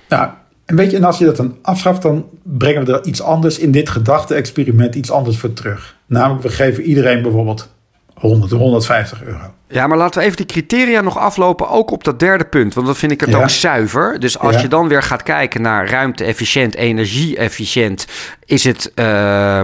[0.10, 0.30] Nou,
[0.66, 3.60] en weet je, en als je dat dan afschaft, dan brengen we er iets anders
[3.60, 5.98] in dit gedachte-experiment iets anders voor terug.
[6.06, 7.70] Namelijk, we geven iedereen bijvoorbeeld
[8.22, 9.54] 100, 150 euro.
[9.68, 12.74] Ja, maar laten we even die criteria nog aflopen, ook op dat derde punt.
[12.74, 14.20] Want dat vind ik het ook zuiver.
[14.20, 18.08] Dus als je dan weer gaat kijken naar ruimte-efficiënt, energie-efficiënt,
[18.46, 19.62] is het uh,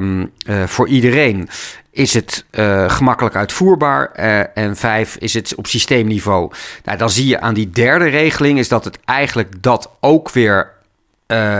[0.65, 1.49] voor iedereen
[1.91, 4.11] is het uh, gemakkelijk uitvoerbaar.
[4.19, 6.51] Uh, en vijf, is het op systeemniveau.
[6.83, 10.75] Nou, dan zie je aan die derde regeling is dat het eigenlijk dat ook weer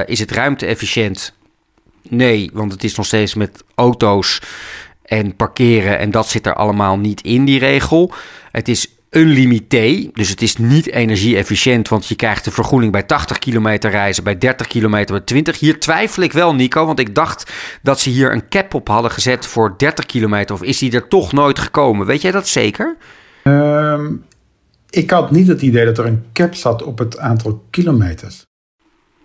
[0.06, 1.34] is het ruimte-efficiënt.
[2.10, 4.42] Nee, want het is nog steeds met auto's
[5.08, 6.00] en parkeren.
[6.00, 8.12] En dat zit er allemaal niet in die regel.
[8.52, 13.40] Het is unlimité, dus het is niet energie-efficiënt, want je krijgt de vergoeding bij 80
[13.40, 15.60] kilometer reizen, bij 30 kilometer, bij 20.
[15.60, 19.12] Hier twijfel ik wel, Nico, want ik dacht dat ze hier een cap op hadden
[19.12, 20.56] gezet voor 30 kilometer.
[20.56, 22.06] Of is die er toch nooit gekomen?
[22.06, 22.98] Weet jij dat zeker?
[23.44, 24.06] Ehm,
[24.90, 28.46] ik had niet het idee dat er een cap zat op het aantal kilometers.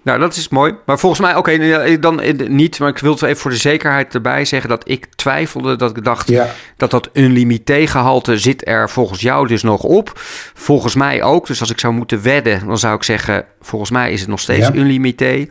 [0.03, 0.75] Nou, dat is mooi.
[0.87, 2.79] Maar volgens mij, oké, dan niet.
[2.79, 5.77] Maar ik wil het even voor de zekerheid erbij zeggen dat ik twijfelde.
[5.77, 6.33] Dat ik dacht
[6.77, 10.13] dat dat unlimité gehalte zit er volgens jou dus nog op.
[10.55, 11.47] Volgens mij ook.
[11.47, 13.45] Dus als ik zou moeten wedden, dan zou ik zeggen...
[13.61, 14.75] volgens mij is het nog steeds ja.
[14.75, 15.33] unlimité.
[15.35, 15.47] Uh,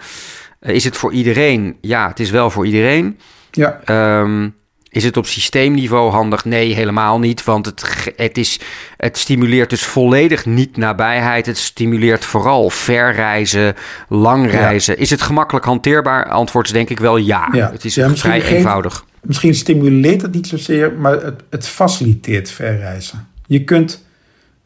[0.75, 1.77] is het voor iedereen?
[1.81, 3.19] Ja, het is wel voor iedereen.
[3.51, 3.79] Ja.
[4.21, 4.55] Um,
[4.91, 6.45] is het op systeemniveau handig?
[6.45, 7.43] Nee, helemaal niet.
[7.43, 8.59] Want het, het, is,
[8.97, 11.45] het stimuleert dus volledig niet nabijheid.
[11.45, 13.75] Het stimuleert vooral verreizen,
[14.09, 14.97] lang reizen.
[14.97, 16.29] Is het gemakkelijk hanteerbaar?
[16.29, 17.47] Antwoord is denk ik wel ja.
[17.51, 19.05] Het is vrij eenvoudig.
[19.21, 23.27] Misschien stimuleert het niet zozeer, maar het, het faciliteert verreizen.
[23.45, 24.05] Je kunt,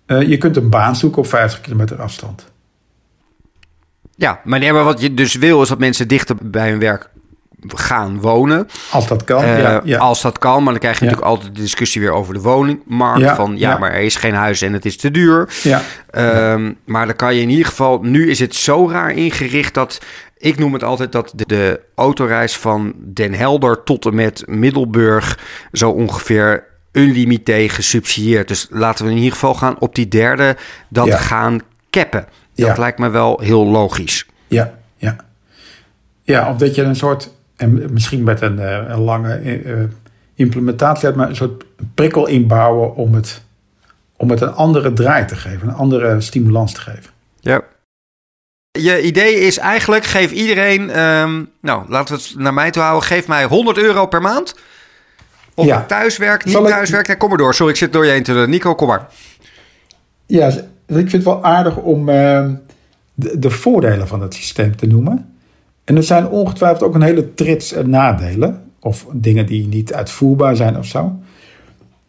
[0.07, 2.51] uh, je kunt een baan zoeken op 50 kilometer afstand.
[4.15, 7.09] Ja, maar, maar wat je dus wil is dat mensen dichter bij hun werk
[7.67, 8.67] gaan wonen.
[8.91, 11.61] Als dat kan, uh, ja, Als dat kan, maar dan krijg je natuurlijk altijd de
[11.61, 13.35] discussie weer over de woningmarkt.
[13.35, 15.49] van ja, maar er is geen huis en het is te duur.
[15.63, 15.81] Ja.
[16.51, 17.99] Um, maar dan kan je in ieder geval...
[18.01, 20.01] Nu is het zo raar ingericht dat...
[20.37, 25.39] Ik noem het altijd dat de, de autoreis van Den Helder tot en met Middelburg...
[25.71, 28.47] zo ongeveer unlimité gesubsidieerd.
[28.47, 30.55] Dus laten we in ieder geval gaan op die derde
[30.89, 32.27] dat gaan cappen.
[32.55, 34.25] Dat lijkt me wel heel logisch.
[34.47, 35.15] Ja, ja.
[36.23, 39.83] Ja, omdat je een soort en misschien met een, eh, een lange uh,
[40.33, 43.41] implementatie, maar een soort prikkel inbouwen om het,
[44.17, 47.11] om het een andere draai te geven, een andere stimulans te geven.
[47.39, 47.61] Ja.
[48.71, 53.07] Je idee is eigenlijk, geef iedereen, um, nou laten we het naar mij toe houden,
[53.07, 54.55] geef mij 100 euro per maand.
[55.53, 55.85] Of ja.
[55.85, 57.19] thuiswerk, niet Zal thuiswerk.
[57.19, 57.53] Kom maar door.
[57.53, 59.07] Sorry, ik zit door je heen te Nico, kom maar.
[60.25, 62.49] Ja, ik vind het wel aardig om uh,
[63.13, 65.34] de, de, voordelen van het systeem te noemen.
[65.85, 68.63] En er zijn ongetwijfeld ook een hele trits nadelen.
[68.79, 71.19] Of dingen die niet uitvoerbaar zijn of zo.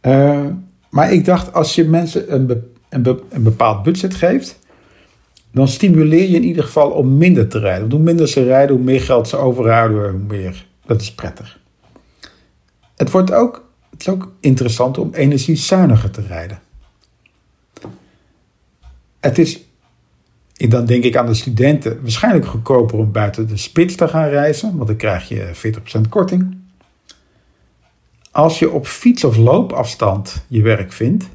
[0.03, 0.47] Uh,
[0.91, 4.59] maar ik dacht, als je mensen een, een, een, bepaald budget geeft,
[5.53, 7.91] dan stimuleer je in ieder geval om minder te rijden.
[7.91, 10.67] hoe minder ze rijden, hoe meer geld ze overhouden, hoe meer.
[10.87, 11.61] Dat is prettig.
[12.97, 16.61] Het, wordt ook, het is ook interessant om energiezuiniger te rijden.
[19.21, 19.66] Het is
[20.57, 24.77] dan denk ik aan de studenten waarschijnlijk goedkoper om buiten de spits te gaan reizen,
[24.77, 26.57] want dan krijg je 40% korting.
[28.31, 31.29] Als je op fiets- of loopafstand je werk vindt,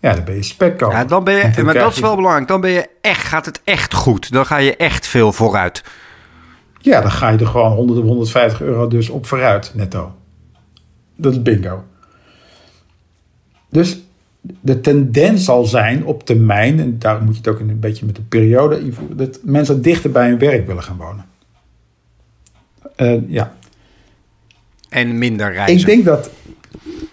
[0.00, 0.96] ja, dan ben je spekkoper.
[0.96, 2.48] Ja, dan ben je, maar dat is wel belangrijk.
[2.48, 4.32] Dan ben je echt, gaat het echt goed.
[4.32, 5.84] Dan ga je echt veel vooruit.
[6.80, 10.14] Ja, dan ga je er gewoon 100 of 150 euro dus op vooruit, netto.
[11.16, 11.84] Dat is bingo.
[13.70, 13.98] Dus
[14.40, 18.16] de tendens zal zijn op termijn, en daarom moet je het ook een beetje met
[18.16, 21.26] de periode dat mensen dichter bij hun werk willen gaan wonen.
[22.96, 23.56] Uh, ja.
[24.88, 25.78] En minder reizen.
[25.78, 26.30] Ik denk dat,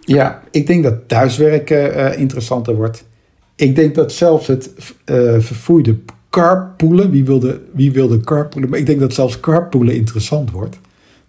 [0.02, 3.06] Ja, ik denk dat thuiswerken uh, interessanter wordt.
[3.56, 4.74] Ik denk dat zelfs het
[5.06, 5.98] uh, vervoerde
[6.30, 10.80] carpoolen, wie wilde, wie wilde carpoolen, maar ik denk dat zelfs carpoolen interessant wordt.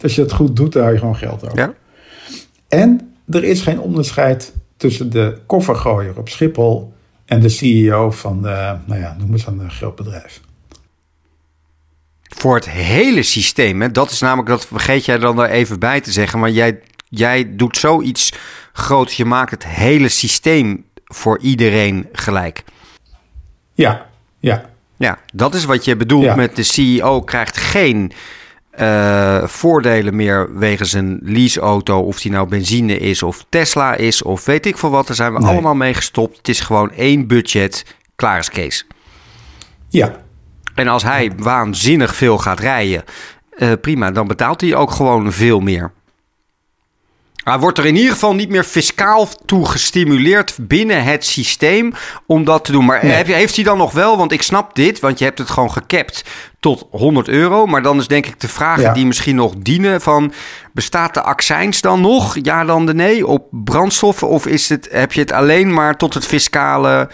[0.02, 1.58] als je dat goed doet, dan hou je gewoon geld over.
[1.58, 1.74] Ja.
[2.68, 8.76] En er is geen onderscheid tussen de koffergooier op Schiphol en de CEO van, de,
[8.86, 10.40] nou ja, noem eens een groot bedrijf.
[12.22, 13.90] Voor het hele systeem, hè?
[13.90, 17.56] dat is namelijk, dat vergeet jij dan er even bij te zeggen, maar jij, jij
[17.56, 18.32] doet zoiets
[18.72, 22.64] groots, je maakt het hele systeem voor iedereen gelijk.
[23.74, 24.06] Ja,
[24.38, 24.70] ja.
[24.96, 28.12] Ja, dat is wat je bedoelt met de CEO krijgt geen
[28.80, 32.00] uh, voordelen meer wegens een leaseauto.
[32.00, 35.06] Of die nou benzine is of Tesla is of weet ik veel wat.
[35.06, 36.36] Daar zijn we allemaal mee gestopt.
[36.36, 37.84] Het is gewoon één budget.
[38.16, 38.86] Klaar is Kees.
[39.88, 40.16] Ja.
[40.74, 43.04] En als hij waanzinnig veel gaat rijden,
[43.58, 45.92] uh, prima, dan betaalt hij ook gewoon veel meer.
[47.46, 51.92] Maar wordt er in ieder geval niet meer fiscaal toe gestimuleerd binnen het systeem
[52.26, 52.84] om dat te doen.
[52.84, 55.70] Maar heeft hij dan nog wel, want ik snap dit, want je hebt het gewoon
[55.70, 56.24] gekapt
[56.60, 57.66] tot 100 euro.
[57.66, 60.32] Maar dan is denk ik de vraag die misschien nog dienen van,
[60.72, 62.36] bestaat de accijns dan nog?
[62.42, 64.28] Ja dan de nee op brandstoffen?
[64.28, 67.10] Of is het, heb je het alleen maar tot het fiscale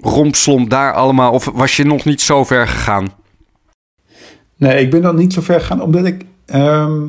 [0.00, 1.32] rompslomp daar allemaal?
[1.32, 3.08] Of was je nog niet zo ver gegaan?
[4.56, 6.24] Nee, ik ben dan niet zo ver gegaan, omdat ik...
[6.46, 7.06] Ehm,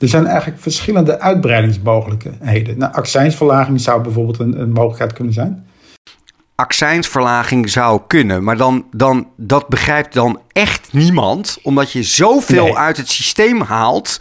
[0.00, 2.78] er zijn eigenlijk verschillende uitbreidingsmogelijkheden.
[2.78, 5.66] Nou, accijnsverlaging zou bijvoorbeeld een, een mogelijkheid kunnen zijn.
[6.54, 12.96] Accijnsverlaging zou kunnen, maar dan, dan, dat begrijpt dan echt niemand, omdat je zoveel uit
[12.96, 14.20] het systeem haalt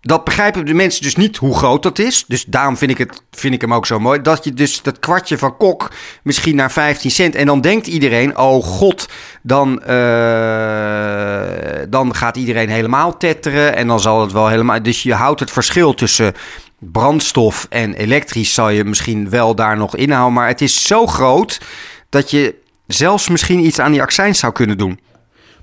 [0.00, 2.24] dat begrijpen de mensen dus niet hoe groot dat is.
[2.28, 4.22] Dus daarom vind ik, het, vind ik hem ook zo mooi.
[4.22, 5.90] Dat je dus dat kwartje van kok
[6.22, 7.34] misschien naar 15 cent.
[7.34, 9.08] En dan denkt iedereen: oh god,
[9.42, 11.42] dan, uh,
[11.88, 13.76] dan gaat iedereen helemaal tetteren.
[13.76, 14.82] En dan zal het wel helemaal.
[14.82, 16.32] Dus je houdt het verschil tussen
[16.78, 18.54] brandstof en elektrisch.
[18.54, 20.34] Zal je misschien wel daar nog inhouden.
[20.34, 21.60] Maar het is zo groot
[22.08, 22.54] dat je
[22.86, 25.00] zelfs misschien iets aan die accijns zou kunnen doen.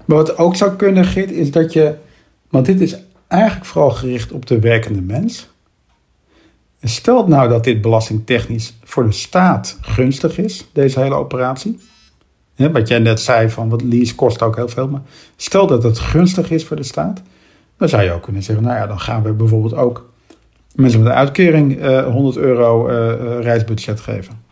[0.06, 1.96] Maar wat ook zou kunnen, Git, is dat je.
[2.50, 2.96] Want dit is
[3.28, 5.48] eigenlijk vooral gericht op de werkende mens.
[6.80, 11.80] En stelt nou dat dit belastingtechnisch voor de staat gunstig is, deze hele operatie.
[12.56, 14.88] wat jij net zei, van wat lease kost ook heel veel.
[14.88, 15.02] Maar
[15.36, 17.22] stel dat het gunstig is voor de staat.
[17.78, 20.10] Dan zou je ook kunnen zeggen, nou ja, dan gaan we bijvoorbeeld ook
[20.76, 24.46] mensen met een uitkering 100 eh, euro uh, reisbudget geven.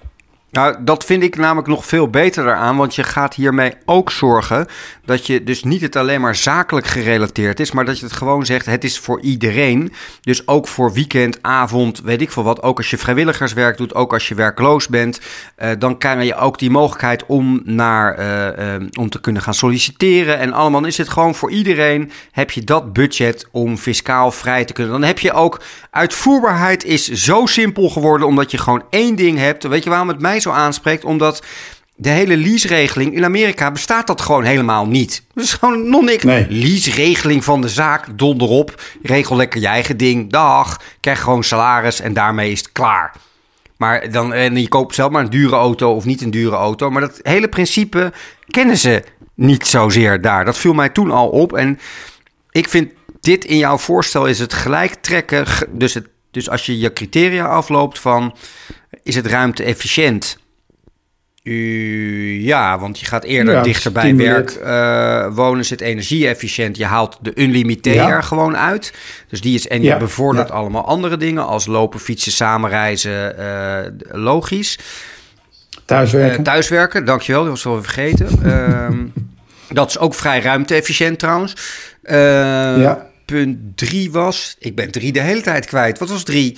[0.56, 4.68] Nou, dat vind ik namelijk nog veel beter eraan, want je gaat hiermee ook zorgen
[5.06, 8.46] dat je dus niet het alleen maar zakelijk gerelateerd is, maar dat je het gewoon
[8.46, 9.94] zegt, het is voor iedereen.
[10.22, 12.62] Dus ook voor weekend, avond, weet ik veel wat.
[12.62, 15.20] Ook als je vrijwilligerswerk doet, ook als je werkloos bent,
[15.58, 19.54] uh, dan krijg je ook die mogelijkheid om, naar, uh, uh, om te kunnen gaan
[19.54, 20.39] solliciteren.
[20.39, 24.74] En allemaal is het gewoon voor iedereen, heb je dat budget om fiscaal vrij te
[24.74, 24.94] kunnen.
[24.94, 29.68] Dan heb je ook, uitvoerbaarheid is zo simpel geworden, omdat je gewoon één ding hebt.
[29.68, 31.03] Weet je waarom het mij zo aanspreekt?
[31.03, 31.43] Omdat
[31.95, 35.23] de hele lease-regeling in Amerika bestaat dat gewoon helemaal niet.
[35.34, 36.23] Dat is gewoon nog niks.
[36.23, 36.45] Nee.
[36.49, 38.81] Lease-regeling van de zaak, donderop.
[39.03, 40.31] Regel lekker je eigen ding.
[40.31, 40.81] Dag.
[40.99, 43.13] Krijg gewoon salaris en daarmee is het klaar.
[43.77, 46.89] Maar dan, en je koopt zelf maar een dure auto of niet een dure auto.
[46.89, 48.13] Maar dat hele principe
[48.47, 49.03] kennen ze
[49.34, 50.45] niet zozeer daar.
[50.45, 51.53] Dat viel mij toen al op.
[51.53, 51.79] En
[52.51, 55.45] ik vind dit in jouw voorstel is het gelijk trekken.
[55.69, 58.36] Dus, het, dus als je je criteria afloopt van
[59.04, 60.38] is het ruimte efficiënt?
[62.41, 65.65] ja, want je gaat eerder dichter bij werk uh, wonen.
[65.65, 66.78] Zit energie-efficiënt.
[66.78, 68.21] Je haalt de unlimitair ja.
[68.21, 68.93] gewoon uit.
[69.30, 73.36] Dus die is en je bevordert allemaal andere dingen als lopen, fietsen, samenreizen.
[73.39, 74.80] Uh, logisch.
[75.86, 76.38] Thuiswerken.
[76.38, 77.41] Uh, thuiswerken, dankjewel.
[77.41, 78.52] Dat was wel vergeten.
[78.91, 79.13] um,
[79.80, 81.56] dat is ook vrij ruimte-efficiënt trouwens.
[82.02, 83.13] ja.
[83.26, 84.56] Punt drie was.
[84.60, 86.00] Ik ben drie de hele tijd kwijt.
[86.00, 86.58] Wat was drie?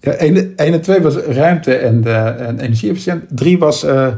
[0.00, 3.24] Ja, 1 en 2 was ruimte en, uh, en energie-efficiënt.
[3.28, 4.08] 3 was uh,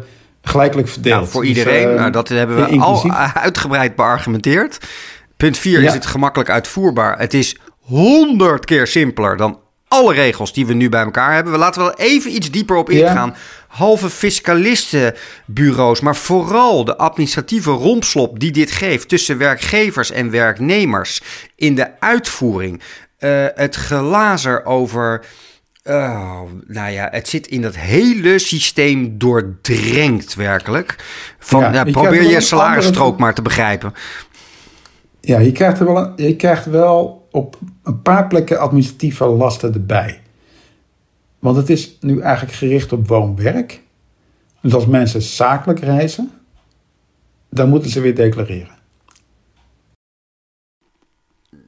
[0.43, 1.15] gelijkelijk verdeeld.
[1.21, 4.79] Nou, voor iedereen, dus, uh, nou, dat hebben we al uitgebreid beargumenteerd.
[5.37, 5.87] Punt 4 ja.
[5.87, 7.19] is het gemakkelijk uitvoerbaar.
[7.19, 11.53] Het is honderd keer simpeler dan alle regels die we nu bij elkaar hebben.
[11.53, 13.29] We laten wel even iets dieper op ingaan.
[13.29, 13.37] Ja.
[13.75, 21.23] Halve fiscalistenbureaus, maar vooral de administratieve rompslop die dit geeft tussen werkgevers en werknemers
[21.57, 22.83] in de uitvoering.
[23.19, 25.25] Uh, het glazer over
[25.87, 30.97] Oh, nou ja, het zit in dat hele systeem doordrenkt werkelijk.
[31.39, 33.93] Van, ja, ja, probeer je salarisstrook maar te begrijpen.
[35.21, 40.21] Ja, je krijgt, er wel, je krijgt wel op een paar plekken administratieve lasten erbij.
[41.45, 43.83] Want het is nu eigenlijk gericht op woon-werk.
[44.61, 46.31] Dus als mensen zakelijk reizen,
[47.51, 48.74] dan moeten ze weer declareren.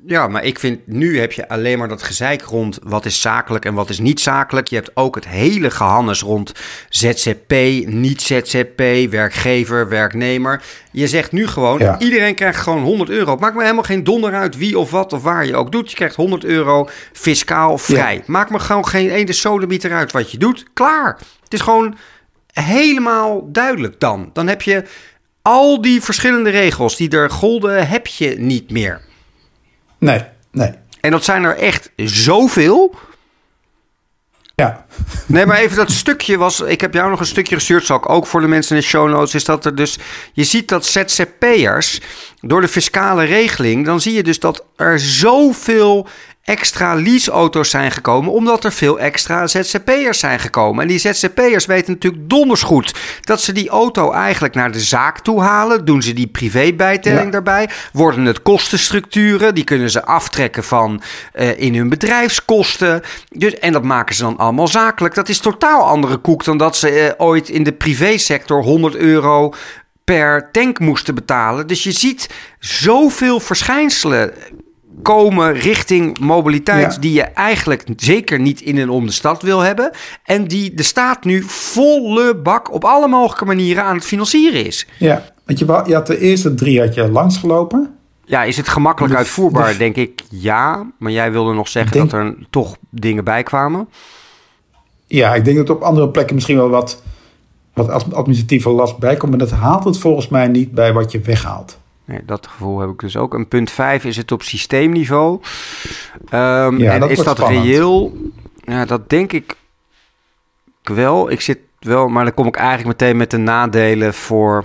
[0.08, 3.64] Ja, maar ik vind nu heb je alleen maar dat gezeik rond wat is zakelijk
[3.64, 4.68] en wat is niet zakelijk.
[4.68, 6.52] Je hebt ook het hele gehannes rond
[6.88, 7.52] ZZP,
[7.86, 10.62] niet ZZP, werkgever, werknemer.
[10.92, 13.30] Je zegt nu gewoon, iedereen krijgt gewoon 100 euro.
[13.30, 15.90] Het maakt me helemaal geen donder uit wie of wat of waar je ook doet.
[15.90, 18.22] Je krijgt 100 euro fiscaal vrij.
[18.26, 20.64] Maakt me gewoon geen ene sodemieter uit wat je doet.
[20.72, 21.18] Klaar.
[21.42, 21.96] Het is gewoon
[22.52, 24.30] helemaal duidelijk dan.
[24.32, 24.84] Dan heb je
[25.42, 29.05] al die verschillende regels die er golden, heb je niet meer.
[29.98, 30.72] Nee, nee.
[31.00, 32.94] En dat zijn er echt zoveel.
[34.54, 34.86] Ja.
[35.26, 36.60] Nee, maar even dat stukje was.
[36.60, 38.88] Ik heb jou nog een stukje gestuurd, zal ik ook voor de mensen in de
[38.88, 39.34] show notes.
[39.34, 39.98] Is dat er dus.
[40.32, 42.00] Je ziet dat ZZP'ers
[42.40, 43.84] door de fiscale regeling.
[43.86, 46.08] dan zie je dus dat er zoveel
[46.46, 50.82] extra leaseauto's zijn gekomen, omdat er veel extra ZZP'ers zijn gekomen.
[50.82, 55.20] En die ZZP'ers weten natuurlijk donders goed dat ze die auto eigenlijk naar de zaak
[55.20, 55.84] toe halen.
[55.84, 57.68] Doen ze die privébijtelling daarbij?
[57.92, 59.54] Worden het kostenstructuren?
[59.54, 61.02] Die kunnen ze aftrekken van
[61.34, 63.02] uh, in hun bedrijfskosten.
[63.28, 65.14] Dus, en dat maken ze dan allemaal zakelijk.
[65.14, 69.54] Dat is totaal andere koek dan dat ze uh, ooit in de privésector 100 euro
[70.04, 71.66] per tank moesten betalen.
[71.66, 72.28] Dus je ziet
[72.58, 74.32] zoveel verschijnselen
[75.02, 79.90] komen richting mobiliteit die je eigenlijk zeker niet in en om de stad wil hebben.
[80.24, 84.86] En die de staat nu volle bak op alle mogelijke manieren aan het financieren is.
[84.98, 87.94] Ja, want je, je had de eerste drie had je langsgelopen.
[88.24, 89.78] Ja, is het gemakkelijk uitvoerbaar?
[89.78, 90.90] denk ik ja.
[90.98, 93.88] Maar jij wilde nog zeggen dat er toch dingen bij kwamen.
[95.06, 97.02] Ja, ik denk dat op andere plekken misschien wel wat,
[97.72, 99.30] wat administratieve last bij komt.
[99.30, 101.78] Maar dat haalt het volgens mij niet bij wat je weghaalt.
[102.06, 103.34] Nee, dat gevoel heb ik dus ook.
[103.34, 105.40] Een punt 5 is het op systeemniveau.
[106.32, 108.16] Um, ja, en dat is dat reëel?
[108.64, 109.56] Ja, dat denk ik
[110.82, 111.30] wel.
[111.30, 114.64] Ik zit wel, maar dan kom ik eigenlijk meteen met de nadelen voor.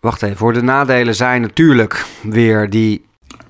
[0.00, 3.05] Wacht even, voor de nadelen zijn natuurlijk weer die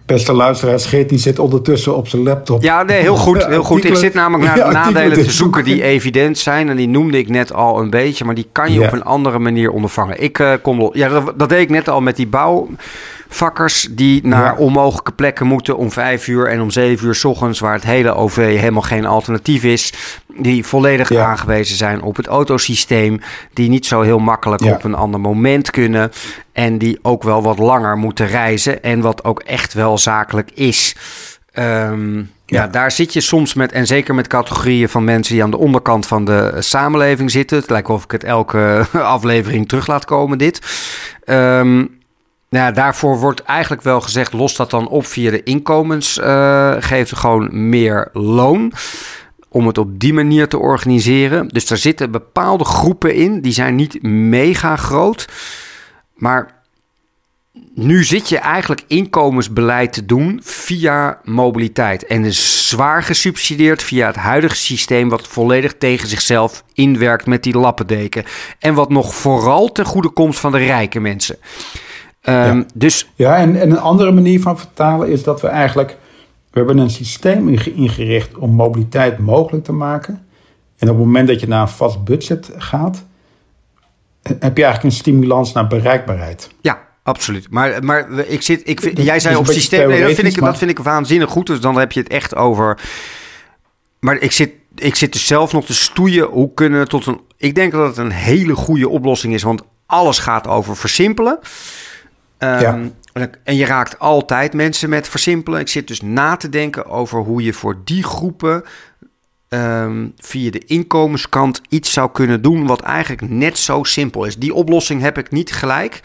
[0.07, 2.63] Beste luisteraars, Geert die zit ondertussen op zijn laptop.
[2.63, 3.47] Ja, nee, heel goed.
[3.47, 3.85] Heel goed.
[3.85, 6.69] Ik zit namelijk naar de nadelen te zoeken die evident zijn.
[6.69, 9.39] En die noemde ik net al een beetje, maar die kan je op een andere
[9.39, 10.23] manier ondervangen.
[10.23, 10.91] Ik uh, kom...
[10.93, 12.69] Ja, dat, dat, deed ik net al met die bouw
[13.29, 17.61] vakkers die naar onmogelijke plekken moeten om vijf uur en om zeven uur s ochtends,
[17.61, 19.93] waar het hele OV helemaal geen alternatief is.
[20.39, 23.21] Die volledig aangewezen zijn op het autosysteem.
[23.53, 26.11] Die niet zo heel makkelijk op een ander moment kunnen.
[26.53, 28.83] En die ook wel wat langer moeten reizen.
[28.83, 30.97] En wat ook echt wel zakelijk is.
[31.53, 32.67] Ehm, ja.
[32.67, 36.07] daar zit je soms met, en zeker met categorieën van mensen die aan de onderkant
[36.07, 37.59] van de samenleving zitten.
[37.59, 38.87] Het lijkt wel of ik het elke
[39.17, 40.61] aflevering terug laat komen, dit.
[41.25, 41.96] Um,
[42.57, 47.17] nou, daarvoor wordt eigenlijk wel gezegd, los dat dan op via de inkomens, uh, geeft
[47.17, 48.73] gewoon meer loon.
[49.49, 51.49] Om het op die manier te organiseren.
[51.49, 55.29] Dus daar zitten bepaalde groepen in, die zijn niet mega groot.
[56.15, 56.55] Maar
[57.75, 62.07] nu zit je eigenlijk inkomensbeleid te doen via mobiliteit.
[62.07, 67.59] En is zwaar gesubsidieerd via het huidige systeem, wat volledig tegen zichzelf inwerkt met die
[67.59, 68.25] lappendeken.
[68.59, 71.39] En wat nog vooral ten goede komt van de rijke mensen
[72.27, 72.47] ja.
[72.47, 73.11] Ehm, dus...
[73.15, 75.97] ja en, en, een andere manier van vertalen is dat we eigenlijk...
[76.51, 80.27] We hebben een systeem ingericht om mobiliteit mogelijk te maken.
[80.79, 83.05] En op het moment dat je naar een vast budget gaat...
[84.23, 86.51] heb je eigenlijk een stimulans naar bereikbaarheid.
[86.61, 87.51] Ja, absoluut.
[87.51, 89.89] Maar, maar ik zit, ik vind, jij zei op systeem...
[89.89, 91.47] Nee, dat, vind ik, dat vind ik waanzinnig goed.
[91.47, 92.81] Dus dan heb je het echt over...
[94.01, 96.25] Maar ik zit, ik zit dus zelf nog te stoeien.
[96.25, 97.21] Hoe kunnen we tot een...
[97.37, 99.43] Ik denk dat het een hele goede oplossing is.
[99.43, 101.39] Want alles gaat over versimpelen.
[102.39, 102.89] Ehm,
[103.45, 105.61] en je raakt altijd mensen met versimpelen.
[105.61, 108.65] Ik zit dus na te denken over hoe je voor die groepen
[109.49, 114.37] um, via de inkomenskant iets zou kunnen doen wat eigenlijk net zo simpel is.
[114.37, 116.01] Die oplossing heb ik niet gelijk.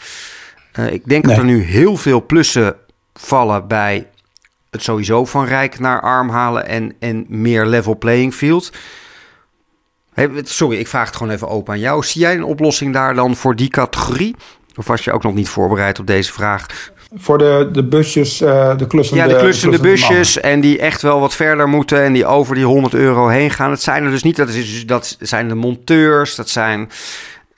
[0.79, 2.75] Uh, ik denk dat er nu heel veel plussen
[3.13, 4.07] vallen bij
[4.69, 8.71] het sowieso van rijk naar arm halen en, en meer level playing field.
[10.43, 12.03] sorry, ik vraag het gewoon even open aan jou.
[12.03, 14.35] Zie jij een oplossing daar dan voor die categorie?
[14.75, 16.65] Of was je ook nog niet voorbereid op deze vraag?
[17.15, 21.19] Voor de, de busjes, uh, de klussende Ja, de klussende, busjes en die echt wel
[21.19, 23.69] wat verder moeten en die over die 100 euro heen gaan.
[23.69, 26.89] Dat zijn er dus niet, dat, is, dat zijn de monteurs, dat zijn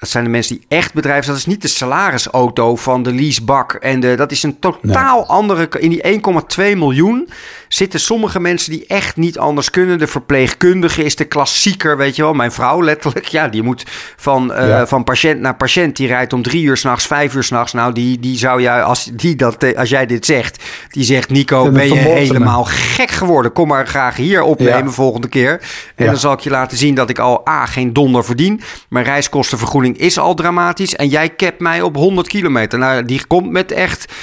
[0.04, 1.28] dat zijn de mensen die echt bedrijven.
[1.28, 3.74] Dat is niet de salarisauto van de leasebak.
[3.74, 5.68] En de, dat is een totaal andere.
[5.80, 7.30] In die 1,2 miljoen
[7.68, 10.00] zitten sommige mensen die echt niet anders kunnen.
[10.00, 12.34] De verpleegkundige is de klassieker, weet je wel.
[12.34, 13.84] Mijn vrouw letterlijk, ja, die moet
[14.16, 15.98] van, uh, van patiënt naar patiënt.
[15.98, 17.74] Die rijdt om drie uur s'nachts, vijf uur s'nachts.
[17.74, 21.72] Nou, die, die zou jij, als, die dat, als jij dit zegt, die zegt: Nico,
[21.72, 23.52] ben je helemaal gek geworden?
[23.52, 25.62] Kom maar graag hier opnemen volgende keer.
[25.96, 28.62] En dan zal ik je laten zien dat ik al A, geen donder verdien.
[28.90, 30.96] Mijn reiskostenvergoeding is al dramatisch.
[30.96, 32.80] En jij kept mij op 100 kilometer.
[32.80, 34.14] Nou, die komt met echt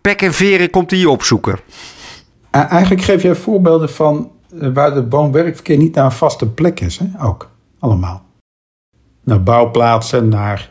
[0.00, 1.58] pek en veren komt hij opzoeken.
[2.50, 7.24] Eigenlijk geef jij voorbeelden van waar de woon-werkverkeer niet naar een vaste plek is, hè?
[7.26, 8.24] ook allemaal.
[9.24, 10.70] Naar bouwplaatsen, naar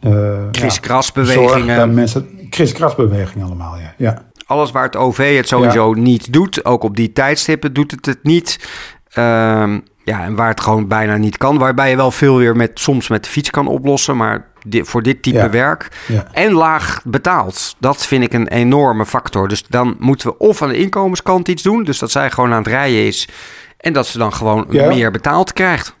[0.00, 1.76] uh, kriskrasbewegingen.
[1.76, 3.94] Ja, mensen, kriskrasbewegingen allemaal, ja.
[3.98, 4.22] ja.
[4.46, 8.22] Alles waar het OV het sowieso niet doet, ook op die tijdstippen doet het het
[8.22, 8.68] niet.
[9.08, 11.58] Ehm, ja, en waar het gewoon bijna niet kan.
[11.58, 14.16] Waarbij je wel veel weer met, soms met de fiets kan oplossen.
[14.16, 15.88] Maar voor dit type werk.
[16.32, 17.76] En laag betaald.
[17.78, 19.48] Dat vind ik een enorme factor.
[19.48, 21.84] Dus dan moeten we of aan de inkomenskant iets doen.
[21.84, 23.28] Dus dat zij gewoon aan het rijden is.
[23.76, 25.94] En dat ze dan gewoon meer betaald krijgt.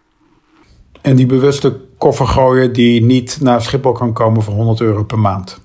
[1.00, 5.18] En die bewuste koffer gooien die niet naar Schiphol kan komen voor 100 euro per
[5.18, 5.60] maand.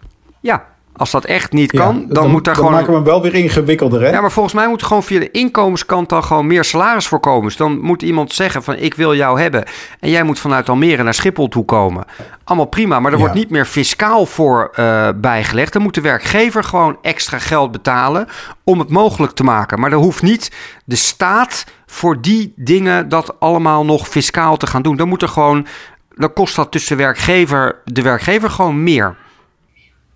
[1.00, 2.72] Als dat echt niet kan, dan, moet daar dan gewoon...
[2.72, 4.10] maken we hem wel weer ingewikkelder, hè?
[4.10, 7.44] Ja, maar volgens mij moet er gewoon via de inkomenskant dan gewoon meer salaris voorkomen.
[7.44, 9.64] Dus dan moet iemand zeggen van ik wil jou hebben.
[10.00, 12.06] En jij moet vanuit Almere naar Schiphol toe komen.
[12.44, 15.74] Allemaal prima, maar er wordt niet meer fiscaal voor uh, bijgelegd.
[15.74, 18.28] Dan moet de werkgever gewoon extra geld betalen
[18.64, 19.80] om het mogelijk te maken.
[19.80, 20.52] Maar er hoeft niet
[20.86, 24.96] de staat voor die dingen dat allemaal nog fiscaal te gaan doen.
[24.96, 25.68] Dan moet er gewoon...
[26.16, 29.16] Dan kost dat tussen werkgever, de werkgever gewoon meer.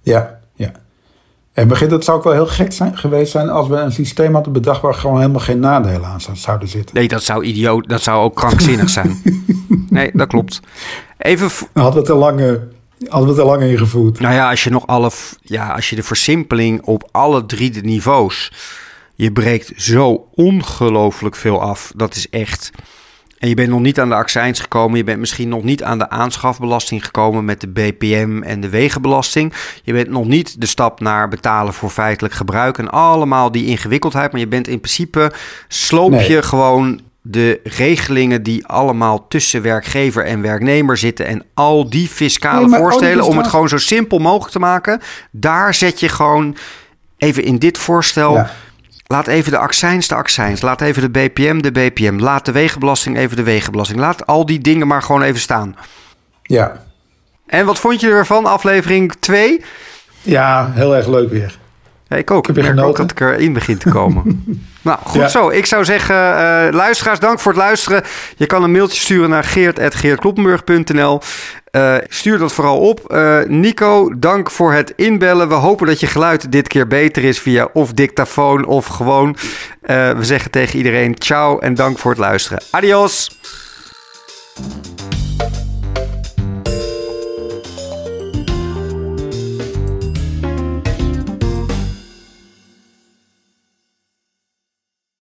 [0.01, 0.41] Ja,
[1.53, 4.33] en begin, dat zou ook wel heel gek zijn, geweest zijn als we een systeem
[4.33, 6.95] hadden bedacht waar gewoon helemaal geen nadelen aan zouden zitten.
[6.95, 9.21] Nee, dat zou idioot, dat zou ook krankzinnig zijn.
[9.89, 10.59] nee, dat klopt.
[11.17, 11.49] Even.
[11.73, 12.59] Hadden we te lang,
[13.07, 14.19] hadden we te lang ingevoerd.
[14.19, 17.81] Nou ja, als je nog alle, ja, als je de versimpeling op alle drie de
[17.81, 18.51] niveaus,
[19.15, 21.91] je breekt zo ongelooflijk veel af.
[21.95, 22.71] Dat is echt.
[23.43, 24.97] En je bent nog niet aan de accijns gekomen.
[24.97, 29.53] Je bent misschien nog niet aan de aanschafbelasting gekomen met de BPM en de wegenbelasting.
[29.83, 32.77] Je bent nog niet de stap naar betalen voor feitelijk gebruik.
[32.77, 34.31] En allemaal die ingewikkeldheid.
[34.31, 35.31] Maar je bent in principe
[35.67, 42.07] sloop je gewoon de regelingen die allemaal tussen werkgever en werknemer zitten en al die
[42.07, 46.57] fiscale voorstellen om het gewoon zo simpel mogelijk te maken, daar zet je gewoon
[47.17, 48.45] even in dit voorstel
[49.13, 50.61] Laat even de accijns de accijns.
[50.61, 52.19] Laat even de BPM de BPM.
[52.19, 53.99] Laat de wegenbelasting even de wegenbelasting.
[53.99, 55.75] Laat al die dingen maar gewoon even staan.
[56.41, 56.83] Ja.
[57.47, 59.63] En wat vond je ervan, aflevering 2?
[60.21, 61.59] Ja, heel erg leuk weer.
[62.17, 62.47] Ik ook.
[62.47, 64.45] Ik, merk ook dat ik erin begin te komen.
[64.81, 65.49] nou, goed zo.
[65.49, 68.03] Ik zou zeggen, uh, luisteraars, dank voor het luisteren.
[68.35, 71.21] Je kan een mailtje sturen naar geert.geertkloppenburg.nl.
[71.71, 73.13] Uh, stuur dat vooral op.
[73.13, 75.47] Uh, Nico, dank voor het inbellen.
[75.47, 79.35] We hopen dat je geluid dit keer beter is via of dictafoon of gewoon.
[79.81, 82.61] We zeggen tegen iedereen ciao en dank voor het luisteren.
[82.71, 83.39] Adios!